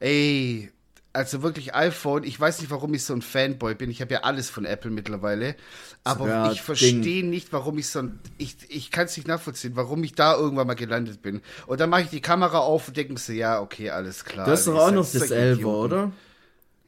[0.00, 0.72] Ey,
[1.12, 2.24] also wirklich iPhone.
[2.24, 3.90] Ich weiß nicht, warum ich so ein Fanboy bin.
[3.90, 5.56] Ich habe ja alles von Apple mittlerweile.
[6.04, 8.18] Aber Sogar ich verstehe nicht, warum ich so ein.
[8.38, 11.42] Ich, ich kann es nicht nachvollziehen, warum ich da irgendwann mal gelandet bin.
[11.66, 14.46] Und dann mache ich die Kamera auf und denke mir so, ja, okay, alles klar.
[14.46, 15.92] Du hast doch auch seid noch das 11 Idioten.
[15.92, 16.12] oder?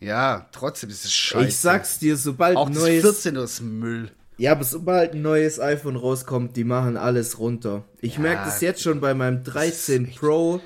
[0.00, 1.48] Ja, trotzdem ist es scheiße.
[1.48, 3.02] Ich sag's dir, sobald Auch neues.
[3.02, 4.10] 14 ist Müll.
[4.38, 7.84] Ja, aber sobald ein neues iPhone rauskommt, die machen alles runter.
[8.00, 10.60] Ich merke das jetzt schon bei meinem 13 Pro.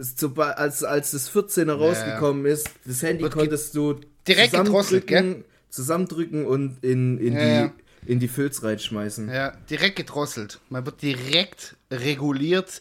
[0.00, 5.44] Sobald, als, als das 14er rausgekommen ist, das Handy Wird konntest du direkt gedrosselt, zusammendrücken,
[5.68, 7.72] zusammendrücken und in, in, Ja, die, ja.
[8.06, 9.28] in die Filz reinschmeißen.
[9.28, 10.60] Ja, direkt gedrosselt.
[10.70, 12.80] Man wird direkt reguliert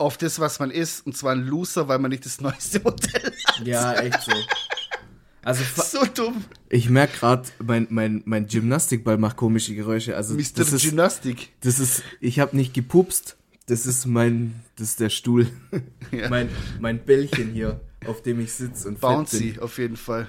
[0.00, 1.06] auf das, was man ist.
[1.06, 3.66] Und zwar ein Loser, weil man nicht das neueste Modell hat.
[3.66, 4.32] Ja, echt so.
[5.42, 6.44] Also So dumm.
[6.68, 10.14] ich merke gerade, mein, mein, mein Gymnastikball macht komische Geräusche.
[10.16, 10.42] Also Mr.
[10.56, 11.50] das ist, Gymnastik.
[11.60, 13.36] das ist, ich habe nicht gepupst.
[13.66, 15.46] Das ist mein, das ist der Stuhl.
[16.10, 16.28] Ja.
[16.28, 16.48] mein,
[16.80, 19.62] mein Bällchen hier, auf dem ich sitze und Bouncy, bin.
[19.62, 20.28] auf jeden Fall.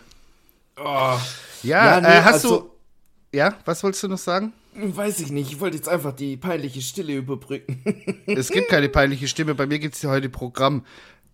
[0.78, 1.18] Oh,
[1.64, 3.38] Ja, Ja, nee, äh, hast also- du.
[3.38, 4.54] Ja, was wolltest du noch sagen?
[4.74, 5.52] Weiß ich nicht.
[5.52, 7.84] Ich wollte jetzt einfach die peinliche Stille überbrücken.
[8.26, 9.56] Es gibt keine peinliche Stimme.
[9.56, 10.86] Bei mir gibt es ja heute Programm.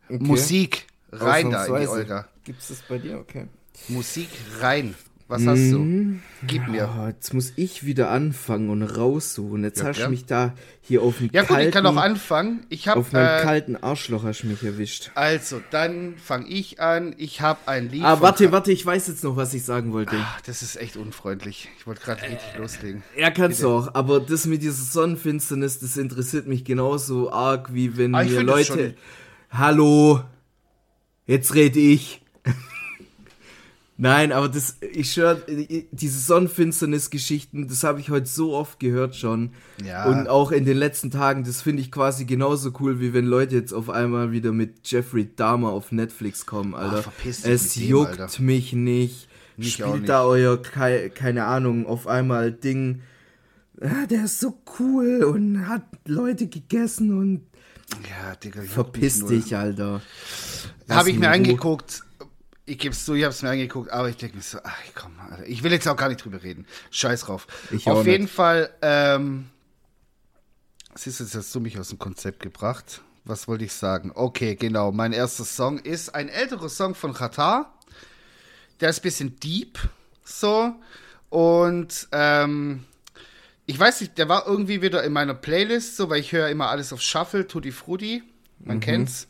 [0.10, 0.88] Musik.
[1.12, 2.28] Rein da in die Olga.
[2.44, 3.20] Gibt's das bei dir?
[3.20, 3.48] Okay.
[3.88, 4.96] Musik rein.
[5.30, 6.16] Was hast du?
[6.48, 6.90] Gib mir.
[6.98, 9.62] Oh, jetzt muss ich wieder anfangen und raussuchen.
[9.66, 11.98] Jetzt Ja, hast du mich da hier auf dem Ja gut, kalten, ich kann auch
[11.98, 12.66] anfangen.
[12.70, 15.12] Ich habe auf meinem äh, kalten Arschloch hast du mich erwischt.
[15.16, 17.14] also dann fange ich an.
[17.18, 18.06] Ich habe ein Lied.
[18.06, 20.16] Ah, warte, warte, ich weiß jetzt noch, was ich sagen wollte.
[20.16, 21.68] Ah, Das ist echt unfreundlich.
[21.78, 23.04] Ich wollte gerade richtig loslegen.
[23.18, 27.98] Ja, kannst du auch, aber das mit dieser Sonnenfinsternis, das interessiert mich genauso arg, wie
[27.98, 28.96] wenn Ah, mir Leute.
[29.52, 30.22] Hallo,
[31.26, 32.22] jetzt rede ich.
[34.00, 35.42] Nein, aber das, ich schwör,
[35.92, 39.54] diese Sonnenfinsternis-Geschichten, das habe ich heute so oft gehört schon.
[39.84, 40.06] Ja.
[40.06, 43.56] Und auch in den letzten Tagen, das finde ich quasi genauso cool, wie wenn Leute
[43.56, 47.02] jetzt auf einmal wieder mit Jeffrey Dahmer auf Netflix kommen, Alter.
[47.04, 48.42] verpiss dich es mit dem, juckt Alter.
[48.44, 49.28] mich nicht.
[49.60, 50.10] Auch Spielt nicht.
[50.10, 53.02] da euer, kei, keine Ahnung, auf einmal Ding.
[53.82, 57.42] Ah, der ist so cool und hat Leute gegessen und
[58.08, 58.62] Ja, Digga.
[58.62, 60.02] juckt verpiss dich, Alter.
[60.88, 62.04] Habe ich mir angeguckt.
[62.70, 64.78] Ich gebe es zu, ich habe es mir angeguckt, aber ich denke mir so, ach
[64.94, 65.48] komm, Alter.
[65.48, 66.68] ich will jetzt auch gar nicht drüber reden.
[66.92, 67.48] Scheiß drauf.
[67.72, 68.34] Ich Auf jeden nicht.
[68.34, 69.50] Fall, ähm,
[70.94, 73.02] siehst du, jetzt hast du mich aus dem Konzept gebracht.
[73.24, 74.12] Was wollte ich sagen?
[74.14, 74.92] Okay, genau.
[74.92, 77.74] Mein erster Song ist ein älterer Song von Qatar.
[78.82, 79.80] Der ist ein bisschen deep,
[80.26, 80.76] so.
[81.30, 82.84] Und, ähm,
[83.66, 86.70] ich weiß nicht, der war irgendwie wieder in meiner Playlist, so, weil ich höre immer
[86.70, 88.24] alles auf Shuffle, Tutti Frutti.
[88.60, 89.28] Man kennt's.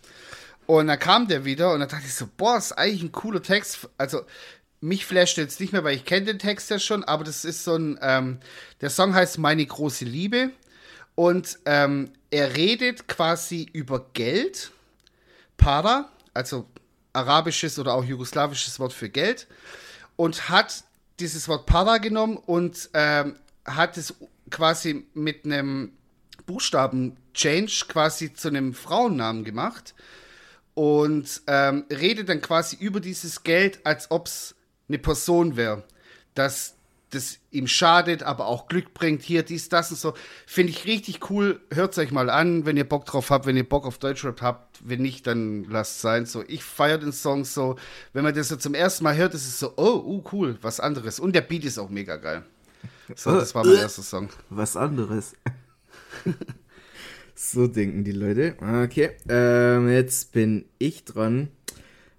[0.68, 3.42] Und dann kam der wieder und dann dachte ich so, boah, ist eigentlich ein cooler
[3.42, 3.90] Text.
[3.98, 4.22] Also,
[4.82, 7.64] mich flasht jetzt nicht mehr, weil ich kenne den Text ja schon, aber das ist
[7.64, 8.40] so ein, ähm,
[8.82, 10.52] der Song heißt Meine große Liebe.
[11.16, 14.72] Und ähm, er redet quasi über Geld,
[15.56, 16.68] Para, also
[17.14, 19.48] arabisches oder auch jugoslawisches Wort für Geld,
[20.18, 20.84] und hat
[21.22, 24.14] dieses Wort Para genommen und ähm, hat es
[24.52, 25.94] quasi mit einem
[26.46, 29.96] Buchstaben-Change quasi zu einem Frauennamen gemacht
[30.78, 34.54] und ähm, redet dann quasi über dieses Geld, als ob es
[34.88, 35.84] eine Person wäre.
[36.36, 36.76] Dass
[37.10, 40.14] das ihm schadet, aber auch Glück bringt, hier, dies, das und so.
[40.46, 41.62] Finde ich richtig cool.
[41.74, 44.78] Hört euch mal an, wenn ihr Bock drauf habt, wenn ihr Bock auf Deutschrap habt.
[44.88, 46.28] Wenn nicht, dann lasst sein.
[46.28, 47.76] So, ich feiere den Song so.
[48.14, 50.80] Wenn man das so zum ersten Mal hört, ist es so, oh, uh, cool, was
[50.80, 51.20] anderes.
[51.20, 52.44] Und der Beat ist auch mega geil.
[53.16, 54.30] So, das war mein erster Song.
[54.52, 55.34] Was anderes.
[57.38, 58.56] so denken die Leute.
[58.60, 61.50] Okay, ähm, jetzt bin ich dran.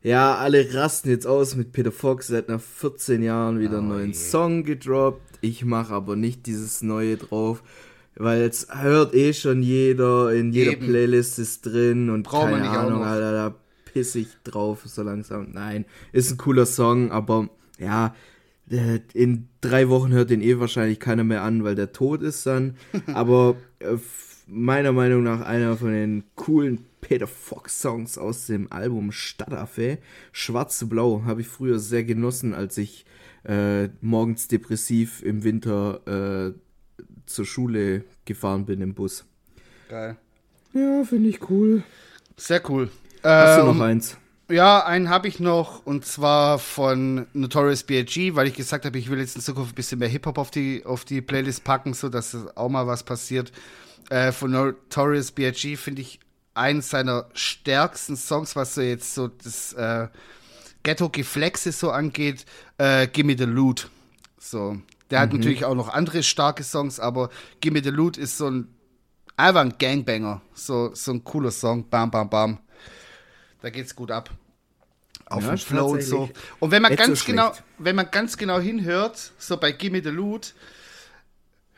[0.02, 2.28] Ja, alle rasten jetzt aus mit Peter Fox.
[2.28, 5.38] Seit nach 14 Jahren wieder einen neuen Song gedroppt.
[5.40, 7.62] Ich mache aber nicht dieses neue drauf,
[8.14, 10.32] weil jetzt hört eh schon jeder.
[10.32, 10.86] In jeder Eben.
[10.86, 13.02] Playlist ist drin und Braucht keine Ahnung.
[13.02, 13.54] Alter, da
[13.92, 15.48] piss ich drauf so langsam.
[15.52, 17.48] Nein, ist ein cooler Song, aber
[17.80, 18.14] ja,
[19.14, 22.76] in drei Wochen hört den eh wahrscheinlich keiner mehr an, weil der tot ist dann.
[23.14, 23.96] Aber äh,
[24.48, 29.98] meiner Meinung nach einer von den coolen Peter Fox Songs aus dem Album Stadtaffe.
[30.32, 33.04] Schwarz zu Blau habe ich früher sehr genossen, als ich
[33.44, 39.24] äh, morgens depressiv im Winter äh, zur Schule gefahren bin im Bus.
[39.88, 40.16] Geil.
[40.72, 41.82] Ja, finde ich cool.
[42.36, 42.90] Sehr cool.
[43.22, 44.16] Hast du Ähm, noch eins?
[44.50, 49.10] Ja, einen habe ich noch und zwar von Notorious B.I.G., weil ich gesagt habe, ich
[49.10, 52.08] will jetzt in Zukunft ein bisschen mehr Hip-Hop auf die, auf die Playlist packen, so
[52.08, 53.52] dass auch mal was passiert.
[54.10, 55.76] Äh, von Notorious B.I.G.
[55.76, 56.20] finde ich
[56.54, 60.08] einen seiner stärksten Songs, was so jetzt so das äh,
[60.82, 62.46] Ghetto-Geflexe so angeht,
[62.78, 63.90] äh, Gimme the Loot.
[64.38, 64.78] So.
[65.10, 68.68] Der hat natürlich auch noch andere starke Songs, aber Gimme the Loot ist so ein
[69.38, 70.42] einfach ein Gangbanger.
[70.52, 71.88] So, so ein cooler Song.
[71.88, 72.58] Bam, bam, bam.
[73.62, 74.30] Da geht's gut ab.
[75.26, 76.28] Auf Ja, dem Flow und so.
[76.58, 80.02] Und wenn man Nicht so ganz genau, wenn man ganz genau hinhört, so bei Gimme
[80.02, 80.54] the Loot,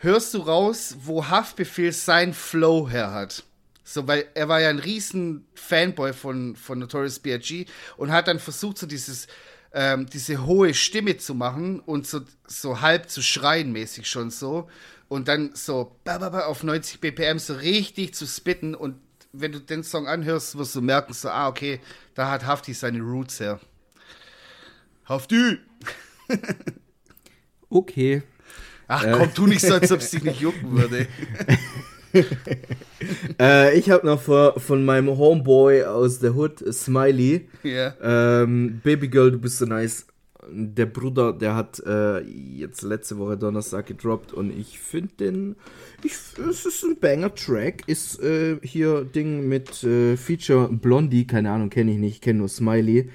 [0.01, 3.45] hörst du raus, wo Haftbefehl sein Flow her hat.
[3.85, 7.67] So, weil er war ja ein riesen Fanboy von, von Notorious B.I.G.
[7.97, 9.27] und hat dann versucht, so dieses,
[9.73, 14.69] ähm, diese hohe Stimme zu machen und so, so halb zu schreien mäßig schon so.
[15.09, 18.97] Und dann so auf 90 BPM so richtig zu spitten und
[19.33, 21.81] wenn du den Song anhörst, wirst du merken, so, ah, okay,
[22.15, 23.61] da hat Hafti seine Roots her.
[25.05, 25.59] Hafti!
[27.73, 28.25] Okay.
[28.91, 31.07] Ach komm, tu nicht so, als ob es dich nicht jucken würde.
[33.39, 37.49] Äh, ich habe noch vor, von meinem Homeboy aus der Hood, Smiley.
[37.63, 37.95] Ja.
[38.03, 40.07] Ähm, Baby Girl, du bist so nice.
[40.51, 45.57] Der Bruder, der hat äh, jetzt letzte Woche Donnerstag gedroppt und ich finde den.
[46.03, 46.15] Ich,
[46.51, 47.85] es ist ein Banger-Track.
[47.87, 52.49] Ist äh, hier Ding mit äh, Feature Blondie, keine Ahnung, kenne ich nicht, kenne nur
[52.49, 53.09] Smiley.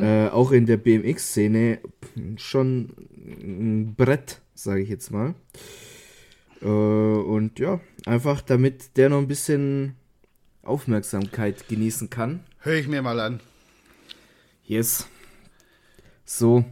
[0.00, 1.78] Äh, auch in der BMX-Szene
[2.36, 2.88] schon
[3.24, 5.34] ein Brett, sage ich jetzt mal.
[6.60, 9.96] Äh, und ja, einfach damit der noch ein bisschen
[10.62, 12.40] Aufmerksamkeit genießen kann.
[12.58, 13.40] Hör ich mir mal an.
[14.64, 15.08] Yes.
[16.24, 16.64] So,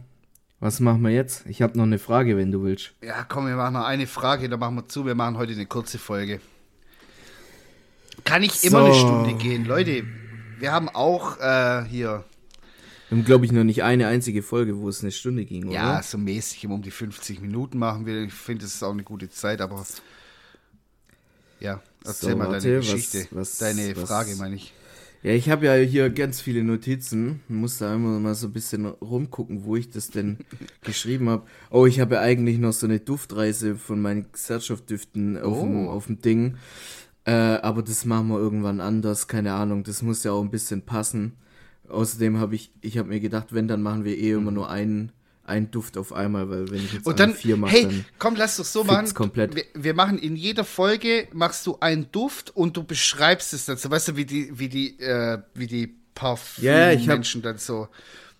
[0.59, 1.45] was machen wir jetzt?
[1.47, 2.93] Ich habe noch eine Frage, wenn du willst.
[3.01, 5.05] Ja, komm, wir machen noch eine Frage, dann machen wir zu.
[5.05, 6.39] Wir machen heute eine kurze Folge.
[8.23, 8.85] Kann ich immer So.
[8.85, 9.65] eine Stunde gehen?
[9.65, 10.03] Leute,
[10.59, 12.23] wir haben auch äh, hier,
[13.11, 15.73] Wir haben, glaube ich, noch nicht eine einzige Folge, wo es eine Stunde ging, oder?
[15.75, 18.23] ja, so mäßig um die 50 Minuten machen wir.
[18.23, 19.85] Ich finde, das ist auch eine gute Zeit, aber
[21.59, 23.27] ja, erzähl So, mal warte, deine was- Geschichte.
[23.31, 24.73] was- deine was- Frage, meine ich.
[25.23, 27.41] Ja, ich habe ja hier ganz viele Notizen.
[27.49, 30.37] Muss da immer mal so ein bisschen rumgucken, wo ich das denn
[30.81, 31.45] geschrieben habe.
[31.69, 35.89] Oh, ich habe ja eigentlich noch so eine Duftreise von meinen Gesellschaftsdüften auf, dem, Oh.
[35.91, 36.55] auf dem Ding.
[37.25, 39.83] Äh, aber das machen wir irgendwann anders, keine Ahnung.
[39.83, 41.33] Das muss ja auch ein bisschen passen.
[41.91, 45.11] Außerdem habe ich, ich habe mir gedacht, wenn, dann machen wir eh immer nur einen,
[45.43, 48.35] einen Duft auf einmal, weil wenn ich jetzt Und dann, vier mache, hey, dann komm,
[48.35, 49.13] lass doch so machen.
[49.13, 49.55] komplett.
[49.55, 53.89] Wir, wir machen in jeder Folge, machst du einen Duft und du beschreibst es dazu.
[53.91, 57.87] Weißt du, wie die, wie die, äh, wie die Ja, ich hab- Parfüm-Menschen dann so.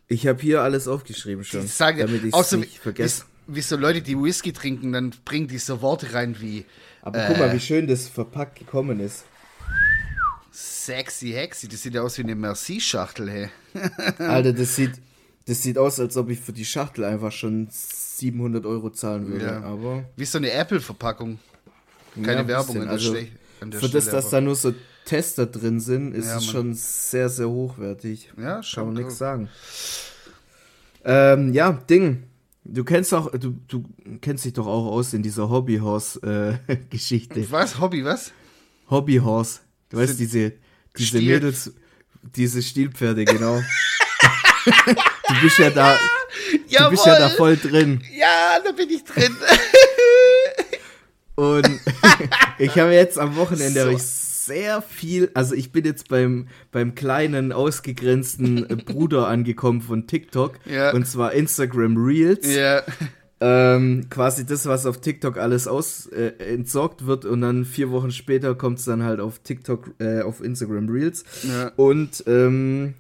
[0.08, 3.24] ich habe hier alles aufgeschrieben schon, sagen, damit ich es nicht vergesse.
[3.48, 6.66] Wie, wie so Leute, die Whisky trinken, dann bringen die so Worte rein wie
[7.02, 9.24] Aber guck mal, äh, wie schön das verpackt gekommen ist.
[10.52, 11.68] Sexy hexy.
[11.68, 13.50] Das sieht ja aus wie eine Merci-Schachtel, hey.
[14.20, 14.92] Alter, das sieht,
[15.46, 19.46] das sieht aus, als ob ich für die Schachtel einfach schon 700 Euro zahlen würde.
[19.46, 19.62] Ja.
[19.64, 21.40] Aber Wie so eine Apple-Verpackung.
[22.16, 23.16] Keine ja, Werbung an der, also,
[23.62, 24.74] an der Für das, Stelle, dass aber- da nur so
[25.06, 28.32] Tester drin sind, ist Ja, es schon sehr, sehr hochwertig.
[28.38, 29.04] Ja, Kann schon man cool.
[29.04, 29.50] nichts sagen.
[31.04, 32.24] Ähm, ja, Ding.
[32.64, 33.84] Du kennst auch, du, du
[34.22, 37.48] kennst dich doch auch aus in dieser Hobbyhorse-Geschichte.
[37.52, 37.80] Was?
[37.80, 38.32] Hobby, was?
[38.90, 39.62] Hobbyhorse.
[39.92, 40.54] Du weißt, diese,
[40.98, 41.72] diese Stiel- Mädels,
[42.36, 43.62] diese Stilpferde, genau.
[44.66, 45.98] du bist ja da,
[46.78, 48.02] du bist ja da voll drin.
[48.18, 49.36] Ja, da bin ich drin.
[51.36, 51.68] Und
[52.60, 53.98] ich habe jetzt am Wochenende So.
[54.00, 60.60] sehr viel, also ich bin jetzt beim, beim kleinen, ausgegrenzten Bruder angekommen von TikTok.
[60.66, 60.92] Ja.
[60.92, 62.48] Und zwar Instagram Reels.
[62.48, 62.84] ja.
[63.44, 68.12] Ähm, quasi das, was auf TikTok alles aus äh, entsorgt wird und dann vier Wochen
[68.12, 71.24] später kommt es dann halt auf TikTok, äh, auf Instagram Reels.
[71.42, 71.72] Ja.
[71.76, 72.94] Und ähm,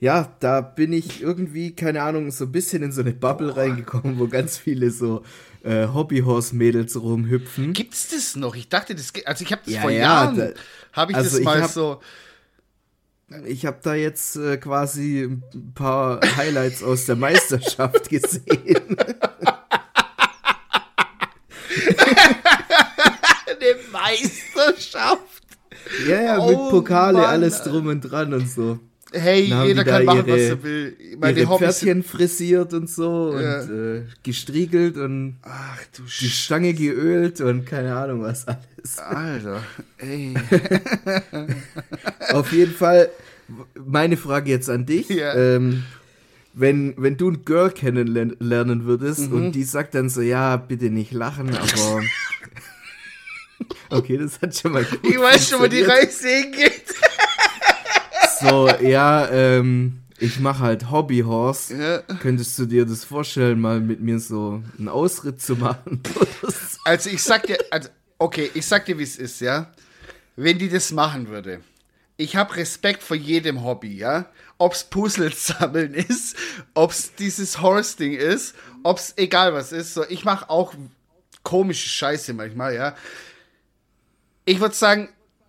[0.00, 4.18] ja, da bin ich irgendwie, keine Ahnung, so ein bisschen in so eine Bubble reingekommen,
[4.18, 5.22] wo ganz viele so
[5.62, 7.74] äh, Hobbyhorse-Mädels rumhüpfen.
[7.74, 8.54] Gibt's das noch?
[8.56, 9.26] Ich dachte, das geht.
[9.26, 10.36] Also ich habe das Ja, vor ja, Jahren.
[10.38, 10.50] da-
[10.94, 12.00] Habe ich also das ich mal hab- so.
[13.46, 18.96] Ich habe da jetzt äh, quasi ein paar Highlights aus der Meisterschaft gesehen.
[23.64, 25.42] Eine Meisterschaft.
[26.08, 27.26] ja, ja, Oh, mit Pokale, Mann.
[27.26, 28.78] alles drum und dran und so.
[29.12, 30.96] Hey, jeder kann machen, was ihre- er will.
[31.20, 31.78] Meine Ihre Hobbys.
[31.78, 33.60] Pferdchen frisiert und so Ja.
[33.60, 38.98] und äh, gestriegelt und Ach du die Sch Stange geölt und keine Ahnung was alles.
[38.98, 39.62] Alter.
[39.98, 40.34] Ey.
[42.32, 43.08] Auf jeden Fall,
[43.86, 45.08] meine Frage jetzt an dich.
[45.10, 45.34] Ja.
[45.34, 45.84] Ähm,
[46.52, 49.32] wenn, wenn du ein Girl kennenlernen würdest Mhm.
[49.36, 52.02] und die sagt dann so, ja, bitte nicht lachen, aber.
[53.90, 55.82] okay, das hat schon mal gut Ich weiß schon, wo die.
[55.82, 56.94] Reise hingeht.
[58.40, 61.76] So, ja, ähm, ich mache halt Hobbyhorse.
[61.76, 62.16] Ja.
[62.16, 66.02] Könntest du dir das vorstellen, mal mit mir so einen Ausritt zu machen?
[66.86, 67.88] Also ich sag dir, also,
[68.18, 69.72] okay, ich sag dir, wie es ist, ja.
[70.36, 71.60] Wenn die das machen würde,
[72.18, 74.26] ich habe Respekt vor jedem Hobby, ja.
[74.58, 76.36] Ob's Puzzles sammeln ist,
[76.74, 79.94] ob's dieses Horse-Ding ist, ob's egal was ist.
[79.94, 80.74] So, ich mache auch
[81.42, 82.94] komische Scheiße manchmal, ja.
[84.44, 85.08] Ich würde sagen,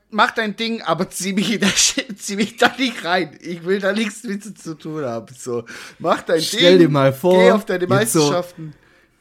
[0.10, 3.38] mach dein Ding, aber zieh mich, Sch- zieh mich da nicht rein.
[3.42, 5.34] Ich will da nichts mit zu tun haben.
[5.38, 5.66] So,
[6.00, 6.88] mach dein Stell Ding.
[6.88, 8.74] dir mal vor, Geh auf deine jetzt so- Meisterschaften.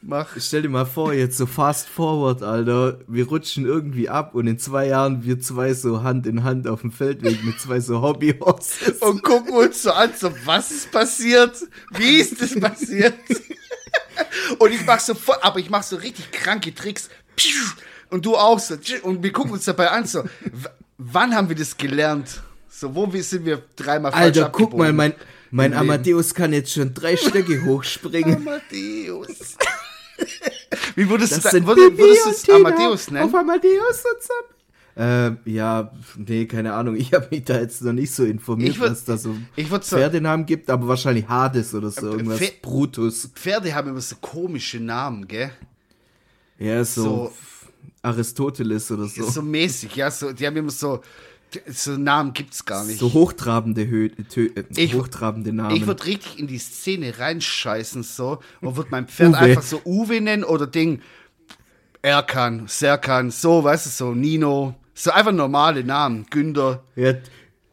[0.07, 0.35] Mach.
[0.39, 2.99] Stell dir mal vor, jetzt so fast forward, Alter.
[3.07, 6.81] Wir rutschen irgendwie ab und in zwei Jahren wir zwei so Hand in Hand auf
[6.81, 8.99] dem Feldweg mit zwei so Hobbyhorses.
[9.01, 11.57] und gucken uns so an, so, was ist passiert?
[11.89, 13.15] Wie ist das passiert?
[14.59, 17.09] und ich mach so aber ich mach so richtig kranke Tricks.
[18.09, 18.75] Und du auch so.
[19.03, 20.23] Und wir gucken uns dabei an, so,
[20.97, 22.41] wann haben wir das gelernt?
[22.69, 25.13] So, wo wir- sind wir dreimal falsch Alter, guck mal, mein,
[25.51, 25.73] mein.
[25.73, 28.35] Amadeus kann jetzt schon drei Stöcke hochspringen.
[28.37, 29.55] Amadeus.
[30.95, 33.35] Wie würdest du, Das da, sind würdest, würdest du es Amadeus Auf nennen?
[33.35, 34.45] Amadeus und Sam.
[34.97, 36.95] Ähm, ja, nee, keine Ahnung.
[36.95, 39.77] Ich habe mich da jetzt noch nicht so informiert, würd- was da so ich so-
[39.79, 42.39] Pferdenamen gibt, aber wahrscheinlich Hades oder so, irgendwas.
[42.39, 43.29] Pfer- Brutus.
[43.35, 45.51] Pferde haben immer so komische Namen, gell?
[46.59, 47.33] Ja, so, So-
[48.05, 49.23] Aristoteles oder so.
[49.25, 51.01] So, So, mäßig, ja, so, die haben immer so,
[51.67, 53.01] so Namen gibt's gar nicht.
[53.01, 55.75] hochtrabende, Hö Tö äh, Ich- hochtrabende Namen.
[55.75, 59.37] Ich würde richtig in die Szene reinscheißen, so, und würde mein Pferd Uwe.
[59.39, 61.01] einfach so Uwe nennen oder Ding,
[62.01, 66.83] Erkan, Serkan, so, weißt du, so Nino, so einfach normale Namen, Günther.
[66.95, 67.13] ja,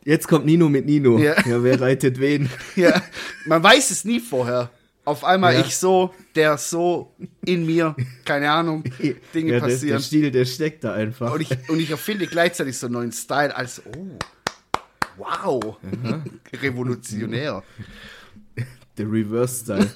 [0.05, 1.19] jetzt kommt Nino mit Nino.
[1.19, 1.35] Ja.
[1.47, 2.49] Ja, wer reitet wen?
[2.77, 3.03] Ja,
[3.47, 4.71] man weiß es nie vorher.
[5.05, 5.61] Auf einmal Ja.
[5.61, 7.13] ich so, der so,
[7.45, 8.85] in mir, keine Ahnung,
[9.35, 10.01] Dinge ja, der, der passieren.
[10.03, 11.33] Stil, der steckt da einfach.
[11.33, 14.19] Und ich, und ich erfinde gleichzeitig so einen neuen Style als, oh,
[15.17, 15.77] wow,
[16.55, 17.63] revolutionär.
[18.97, 19.91] Der Reverse-Style.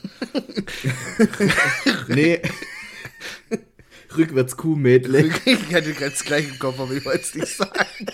[2.08, 2.40] nee.
[4.16, 5.30] Rückwärts Kuhmädle.
[5.44, 8.06] Ich hatte ganz gleich im Kopf, aber ich wollte es nicht sagen.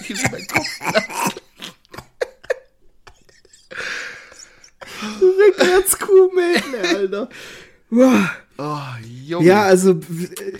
[0.00, 0.68] Ich will meinen Kopf
[5.20, 7.28] Rückwärts Kuhmädle, Alter.
[7.90, 8.12] Oh.
[9.40, 10.00] Ja, also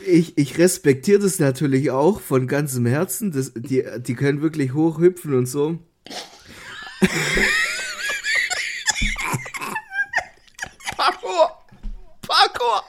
[0.06, 3.32] ich, ich respektiere das natürlich auch von ganzem Herzen.
[3.32, 5.78] Das, die, die können wirklich hochhüpfen und so.
[10.96, 11.58] Parkour!
[12.22, 12.84] Parkour!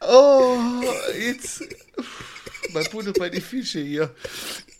[0.00, 0.58] oh,
[1.18, 1.64] jetzt.
[2.72, 4.14] Mein Bruder bei die Fische hier.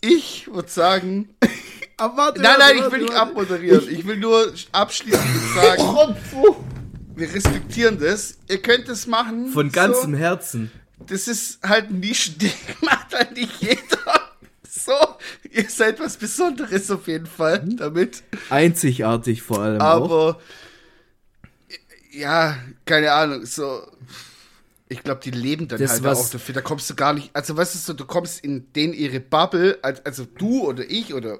[0.01, 1.29] Ich würde sagen.
[1.99, 3.89] Aber warte, Nein, nein, ich will nicht abmoderieren.
[3.89, 5.25] Ich will nur abschließend
[5.55, 6.15] sagen,
[7.15, 8.37] wir respektieren das.
[8.47, 9.49] Ihr könnt es machen.
[9.51, 10.17] Von ganzem so.
[10.17, 10.71] Herzen.
[11.07, 12.51] Das ist halt ein Nischending.
[12.81, 13.79] Macht halt nicht jeder.
[14.69, 14.93] So,
[15.51, 18.23] ihr seid was Besonderes auf jeden Fall damit.
[18.49, 20.03] Einzigartig vor allem auch.
[20.05, 20.39] Aber
[22.11, 23.81] ja, keine Ahnung, so
[24.91, 26.55] ich glaube, die leben dann Das, halt was- auch dafür.
[26.55, 29.77] Da kommst du gar nicht, also weißt du so, du kommst in den ihre Bubble,
[29.83, 31.39] als- also du oder ich oder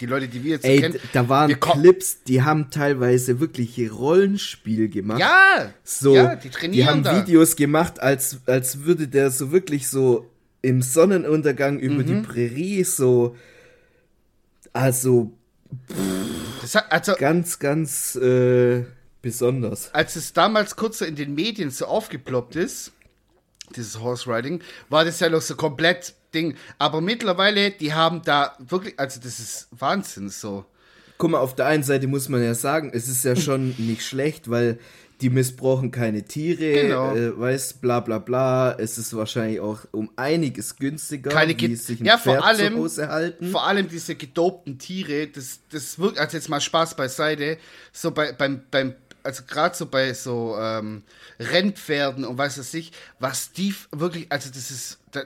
[0.00, 0.94] die Leute, die wir jetzt so Ey, kennen.
[0.94, 5.20] d- da waren Clips, die haben teilweise wirklich Rollenspiel gemacht.
[5.20, 7.16] Ja, So, ja, die trainieren haben da.
[7.24, 10.28] Videos gemacht, als, als würde der so wirklich so
[10.62, 12.06] im Sonnenuntergang über Mhm.
[12.06, 13.36] die Prärie so,
[14.72, 15.32] also
[16.60, 18.84] Das hat, also ganz, ganz äh,
[19.22, 19.92] besonders.
[19.94, 22.92] als es damals kurz so in den Medien so aufgeploppt ist,
[23.76, 26.54] dieses Horse Riding, war das ja noch so komplett Ding.
[26.78, 30.64] Aber mittlerweile, die haben da wirklich, also das ist Wahnsinn so.
[31.16, 34.02] Guck mal, auf der einen Seite muss man ja sagen, es ist ja schon nicht
[34.02, 34.78] schlecht, weil
[35.20, 37.14] die missbrauchen keine Tiere, Genau.
[37.14, 38.72] äh, weiß, bla bla bla.
[38.76, 42.44] Es ist wahrscheinlich auch um einiges günstiger, Keine wie Ge- sich ein ja, vor Pferd
[42.44, 43.50] allem- zu Hause halten.
[43.52, 47.58] Vor allem diese gedopten Tiere, das, das wirkt, also jetzt mal Spaß beiseite,
[47.92, 51.02] so bei, beim, beim, also gerade so bei so ähm,
[51.40, 55.22] Rennpferden und weiß was ich, was die wirklich, also das ist da,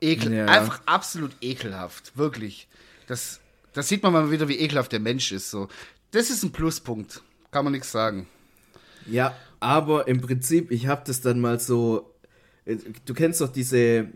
[0.00, 0.46] ekel, Ja.
[0.46, 2.68] einfach absolut ekelhaft, wirklich.
[3.06, 3.40] Das,
[3.72, 5.50] das sieht man mal wieder, wie ekelhaft der Mensch ist.
[5.50, 5.68] So.
[6.10, 8.28] Das ist ein Pluspunkt, kann man nichts sagen.
[9.06, 12.12] Ja, aber im Prinzip, ich habe das dann mal so.
[12.64, 14.08] äh, Du kennst doch diese.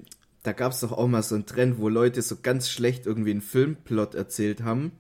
[0.43, 3.33] Da gab es doch auch mal so einen Trend, wo Leute so ganz schlecht irgendwie
[3.33, 4.93] einen Filmplot erzählt haben.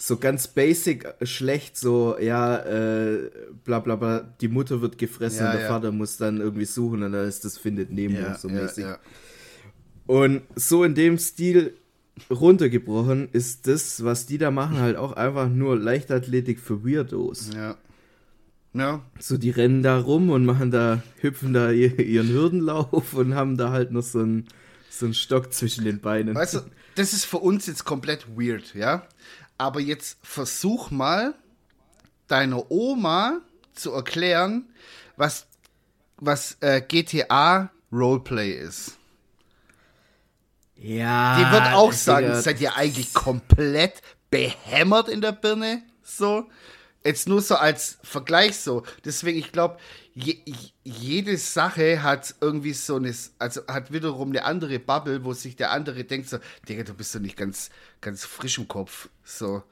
[0.00, 3.30] So ganz basic äh, schlecht, so, ja, äh,
[3.64, 5.68] bla bla bla, die Mutter wird gefressen Ja, und der ja.
[5.68, 8.84] Vater muss dann irgendwie suchen und dann ist das Findet Nemo so mäßig.
[8.84, 8.98] ja.
[10.06, 11.74] Und so in dem Stil
[12.30, 17.50] runtergebrochen ist das, was die da machen, halt auch einfach nur Leichtathletik für Weirdos.
[17.54, 17.76] ja.
[18.74, 23.34] Ja, So, die rennen da rum und machen da, hüpfen da ihr- ihren Hürdenlauf und
[23.34, 24.44] haben da halt noch so ein,
[24.90, 26.34] So ein Stock zwischen den Beinen.
[26.34, 26.60] Weißt du,
[26.94, 29.06] das ist für uns jetzt komplett weird, ja?
[29.58, 31.34] Aber jetzt versuch mal,
[32.28, 33.40] deiner Oma
[33.74, 34.68] zu erklären,
[35.16, 35.46] was,
[36.16, 38.98] was äh, GTA Roleplay ist.
[40.76, 41.38] Ja.
[41.38, 44.00] Die wird auch sagen, Digga, seid ihr eigentlich komplett
[44.30, 45.82] behämmert in der Birne?
[46.02, 46.48] So.
[47.04, 48.82] Jetzt nur so als Vergleich so.
[49.04, 49.78] Deswegen, ich glaube,
[50.18, 50.36] je,
[50.84, 55.70] jede Sache hat irgendwie so eine, also hat wiederum eine andere Bubble, wo sich der
[55.70, 56.38] andere denkt so,
[56.68, 59.08] Digga, du bist doch nicht ganz, ganz frisch im Kopf.
[59.24, 59.62] So.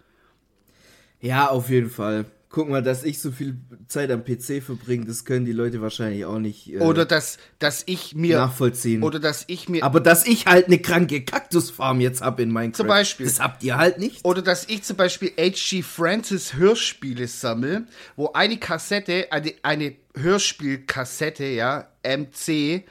[1.20, 2.26] Ja, auf jeden Fall.
[2.48, 3.56] Guck mal, dass ich so viel
[3.88, 7.82] Zeit am PC verbringe, das können die Leute wahrscheinlich auch nicht äh, Oder dass, dass
[7.86, 8.38] ich mir.
[8.38, 9.02] nachvollziehen.
[9.02, 9.82] Oder dass ich mir.
[9.82, 12.76] Aber dass ich halt eine kranke Kaktusfarm jetzt hab in Minecraft.
[12.76, 13.26] Zum Beispiel.
[13.26, 14.24] Das habt ihr halt nicht.
[14.24, 15.82] Oder dass ich zum Beispiel H.G.
[15.82, 22.84] Francis Hörspiele sammle, wo eine Kassette, eine, eine Hörspielkassette, ja, MC,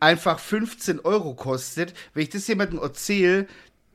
[0.00, 1.94] einfach 15 Euro kostet.
[2.14, 3.46] Wenn ich das jemandem erzähle,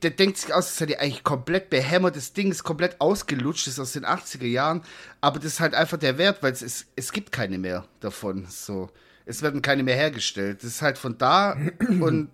[0.02, 3.66] der denkt sich aus, das ist ja eigentlich komplett behämmert, das Ding ist komplett ausgelutscht,
[3.66, 4.82] ist aus den 80er Jahren,
[5.20, 8.46] aber das ist halt einfach der Wert, weil es, ist, es gibt keine mehr davon,
[8.48, 8.90] so.
[9.24, 10.64] Es werden keine mehr hergestellt.
[10.64, 12.28] Das ist halt von da und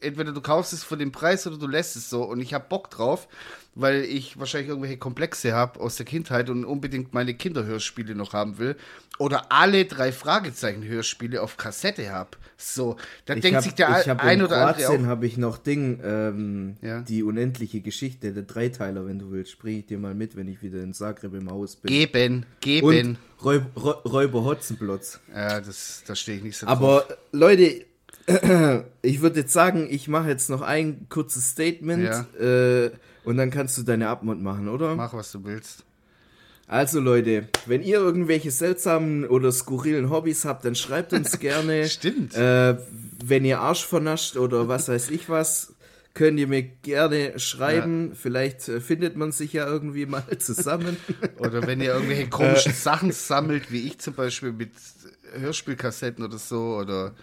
[0.00, 2.22] entweder du kaufst es für den Preis oder du lässt es so.
[2.24, 3.28] Und ich habe Bock drauf,
[3.74, 8.58] weil ich wahrscheinlich irgendwelche Komplexe habe aus der Kindheit und unbedingt meine Kinderhörspiele noch haben
[8.58, 8.76] will.
[9.18, 12.30] Oder alle drei Fragezeichen-Hörspiele auf Kassette habe.
[12.58, 15.08] So, da Ich denkt hab, sich der ich hab ein in oder andere Kroatien auch.
[15.08, 17.00] habe ich noch Ding, ähm, Ja.
[17.00, 20.62] die unendliche Geschichte, der Dreiteiler, wenn du willst, bring ich dir mal mit, wenn ich
[20.62, 21.88] wieder in Zagreb im Haus bin.
[21.90, 22.86] Geben, geben.
[22.86, 25.20] Und Räub, Räu- Räuber Hotzenplotz.
[25.34, 26.76] Ja, das, da stehe ich nicht so drauf.
[26.76, 27.84] Aber Leute,
[29.02, 32.08] ich würde jetzt sagen, ich mache jetzt noch ein kurzes Statement
[32.40, 32.90] äh,
[33.24, 34.96] und dann kannst du deine Abmund machen, oder?
[34.96, 35.84] Mach, was du willst.
[36.68, 41.88] Also Leute, wenn ihr irgendwelche seltsamen oder skurrilen Hobbys habt, dann schreibt uns gerne.
[41.88, 42.34] Stimmt.
[42.34, 42.76] Äh,
[43.24, 45.74] wenn ihr Arsch vernascht oder was weiß ich was,
[46.14, 48.12] könnt ihr mir gerne schreiben.
[48.14, 50.96] Vielleicht äh, findet man sich ja irgendwie mal zusammen.
[51.38, 54.72] Oder wenn ihr irgendwelche komischen Sachen sammelt, wie ich zum Beispiel mit
[55.38, 57.14] Hörspielkassetten oder so, oder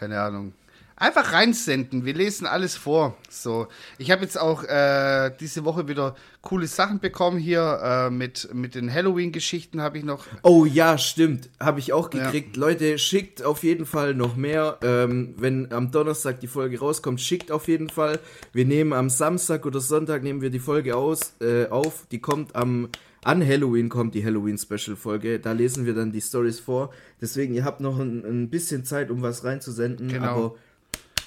[0.00, 0.54] keine Ahnung.
[0.96, 3.16] Einfach reinsenden, wir lesen alles vor.
[3.30, 8.52] So, ich habe jetzt auch äh, diese Woche wieder coole Sachen bekommen hier äh, mit
[8.52, 10.26] mit den Halloween-Geschichten habe ich noch.
[10.42, 11.48] Oh ja, stimmt.
[11.58, 12.56] Habe ich auch gekriegt.
[12.58, 14.78] Leute, schickt auf jeden Fall noch mehr.
[14.82, 18.18] Ähm, wenn am Donnerstag die Folge rauskommt, schickt auf jeden Fall.
[18.52, 22.06] Wir nehmen am Samstag oder Sonntag nehmen wir die Folge aus, äh, auf.
[22.10, 22.90] Die kommt am
[23.22, 25.40] an Halloween kommt die Halloween-Special-Folge.
[25.40, 26.92] Da lesen wir dann die Stories vor.
[27.20, 30.08] Deswegen, ihr habt noch ein, ein bisschen Zeit, um was reinzusenden.
[30.08, 30.56] Genau.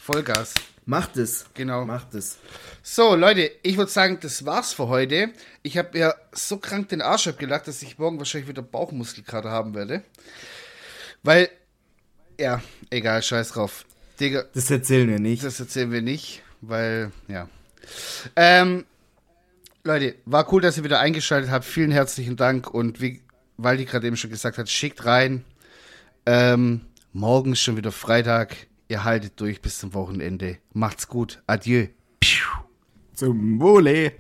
[0.02, 0.54] Vollgas.
[0.86, 1.46] macht es.
[1.54, 1.86] Genau.
[1.86, 2.38] Macht es.
[2.82, 5.30] So, Leute, ich würde sagen, das war's für heute.
[5.62, 9.76] Ich habe mir so krank den Arsch abgelacht, dass ich morgen wahrscheinlich wieder Bauchmuskelkater haben
[9.76, 10.04] werde.
[11.22, 11.50] Weil,
[12.40, 13.86] ja, egal, scheiß drauf.
[14.20, 15.44] Digga, Das erzählen wir nicht.
[15.44, 17.48] das erzählen wir nicht, weil, ja.
[18.36, 18.86] Ähm,
[19.86, 21.66] Leute, war cool, dass ihr wieder eingeschaltet habt.
[21.66, 23.22] Vielen herzlichen Dank und wie
[23.58, 25.44] Waldi gerade eben schon gesagt hat, schickt rein.
[26.26, 28.56] Ähm, morgen ist schon wieder Freitag.
[28.88, 30.58] Ihr haltet durch bis zum Wochenende.
[30.72, 31.44] Macht's gut.
[31.48, 31.88] Adieu.
[33.14, 34.14] Zum Wohle.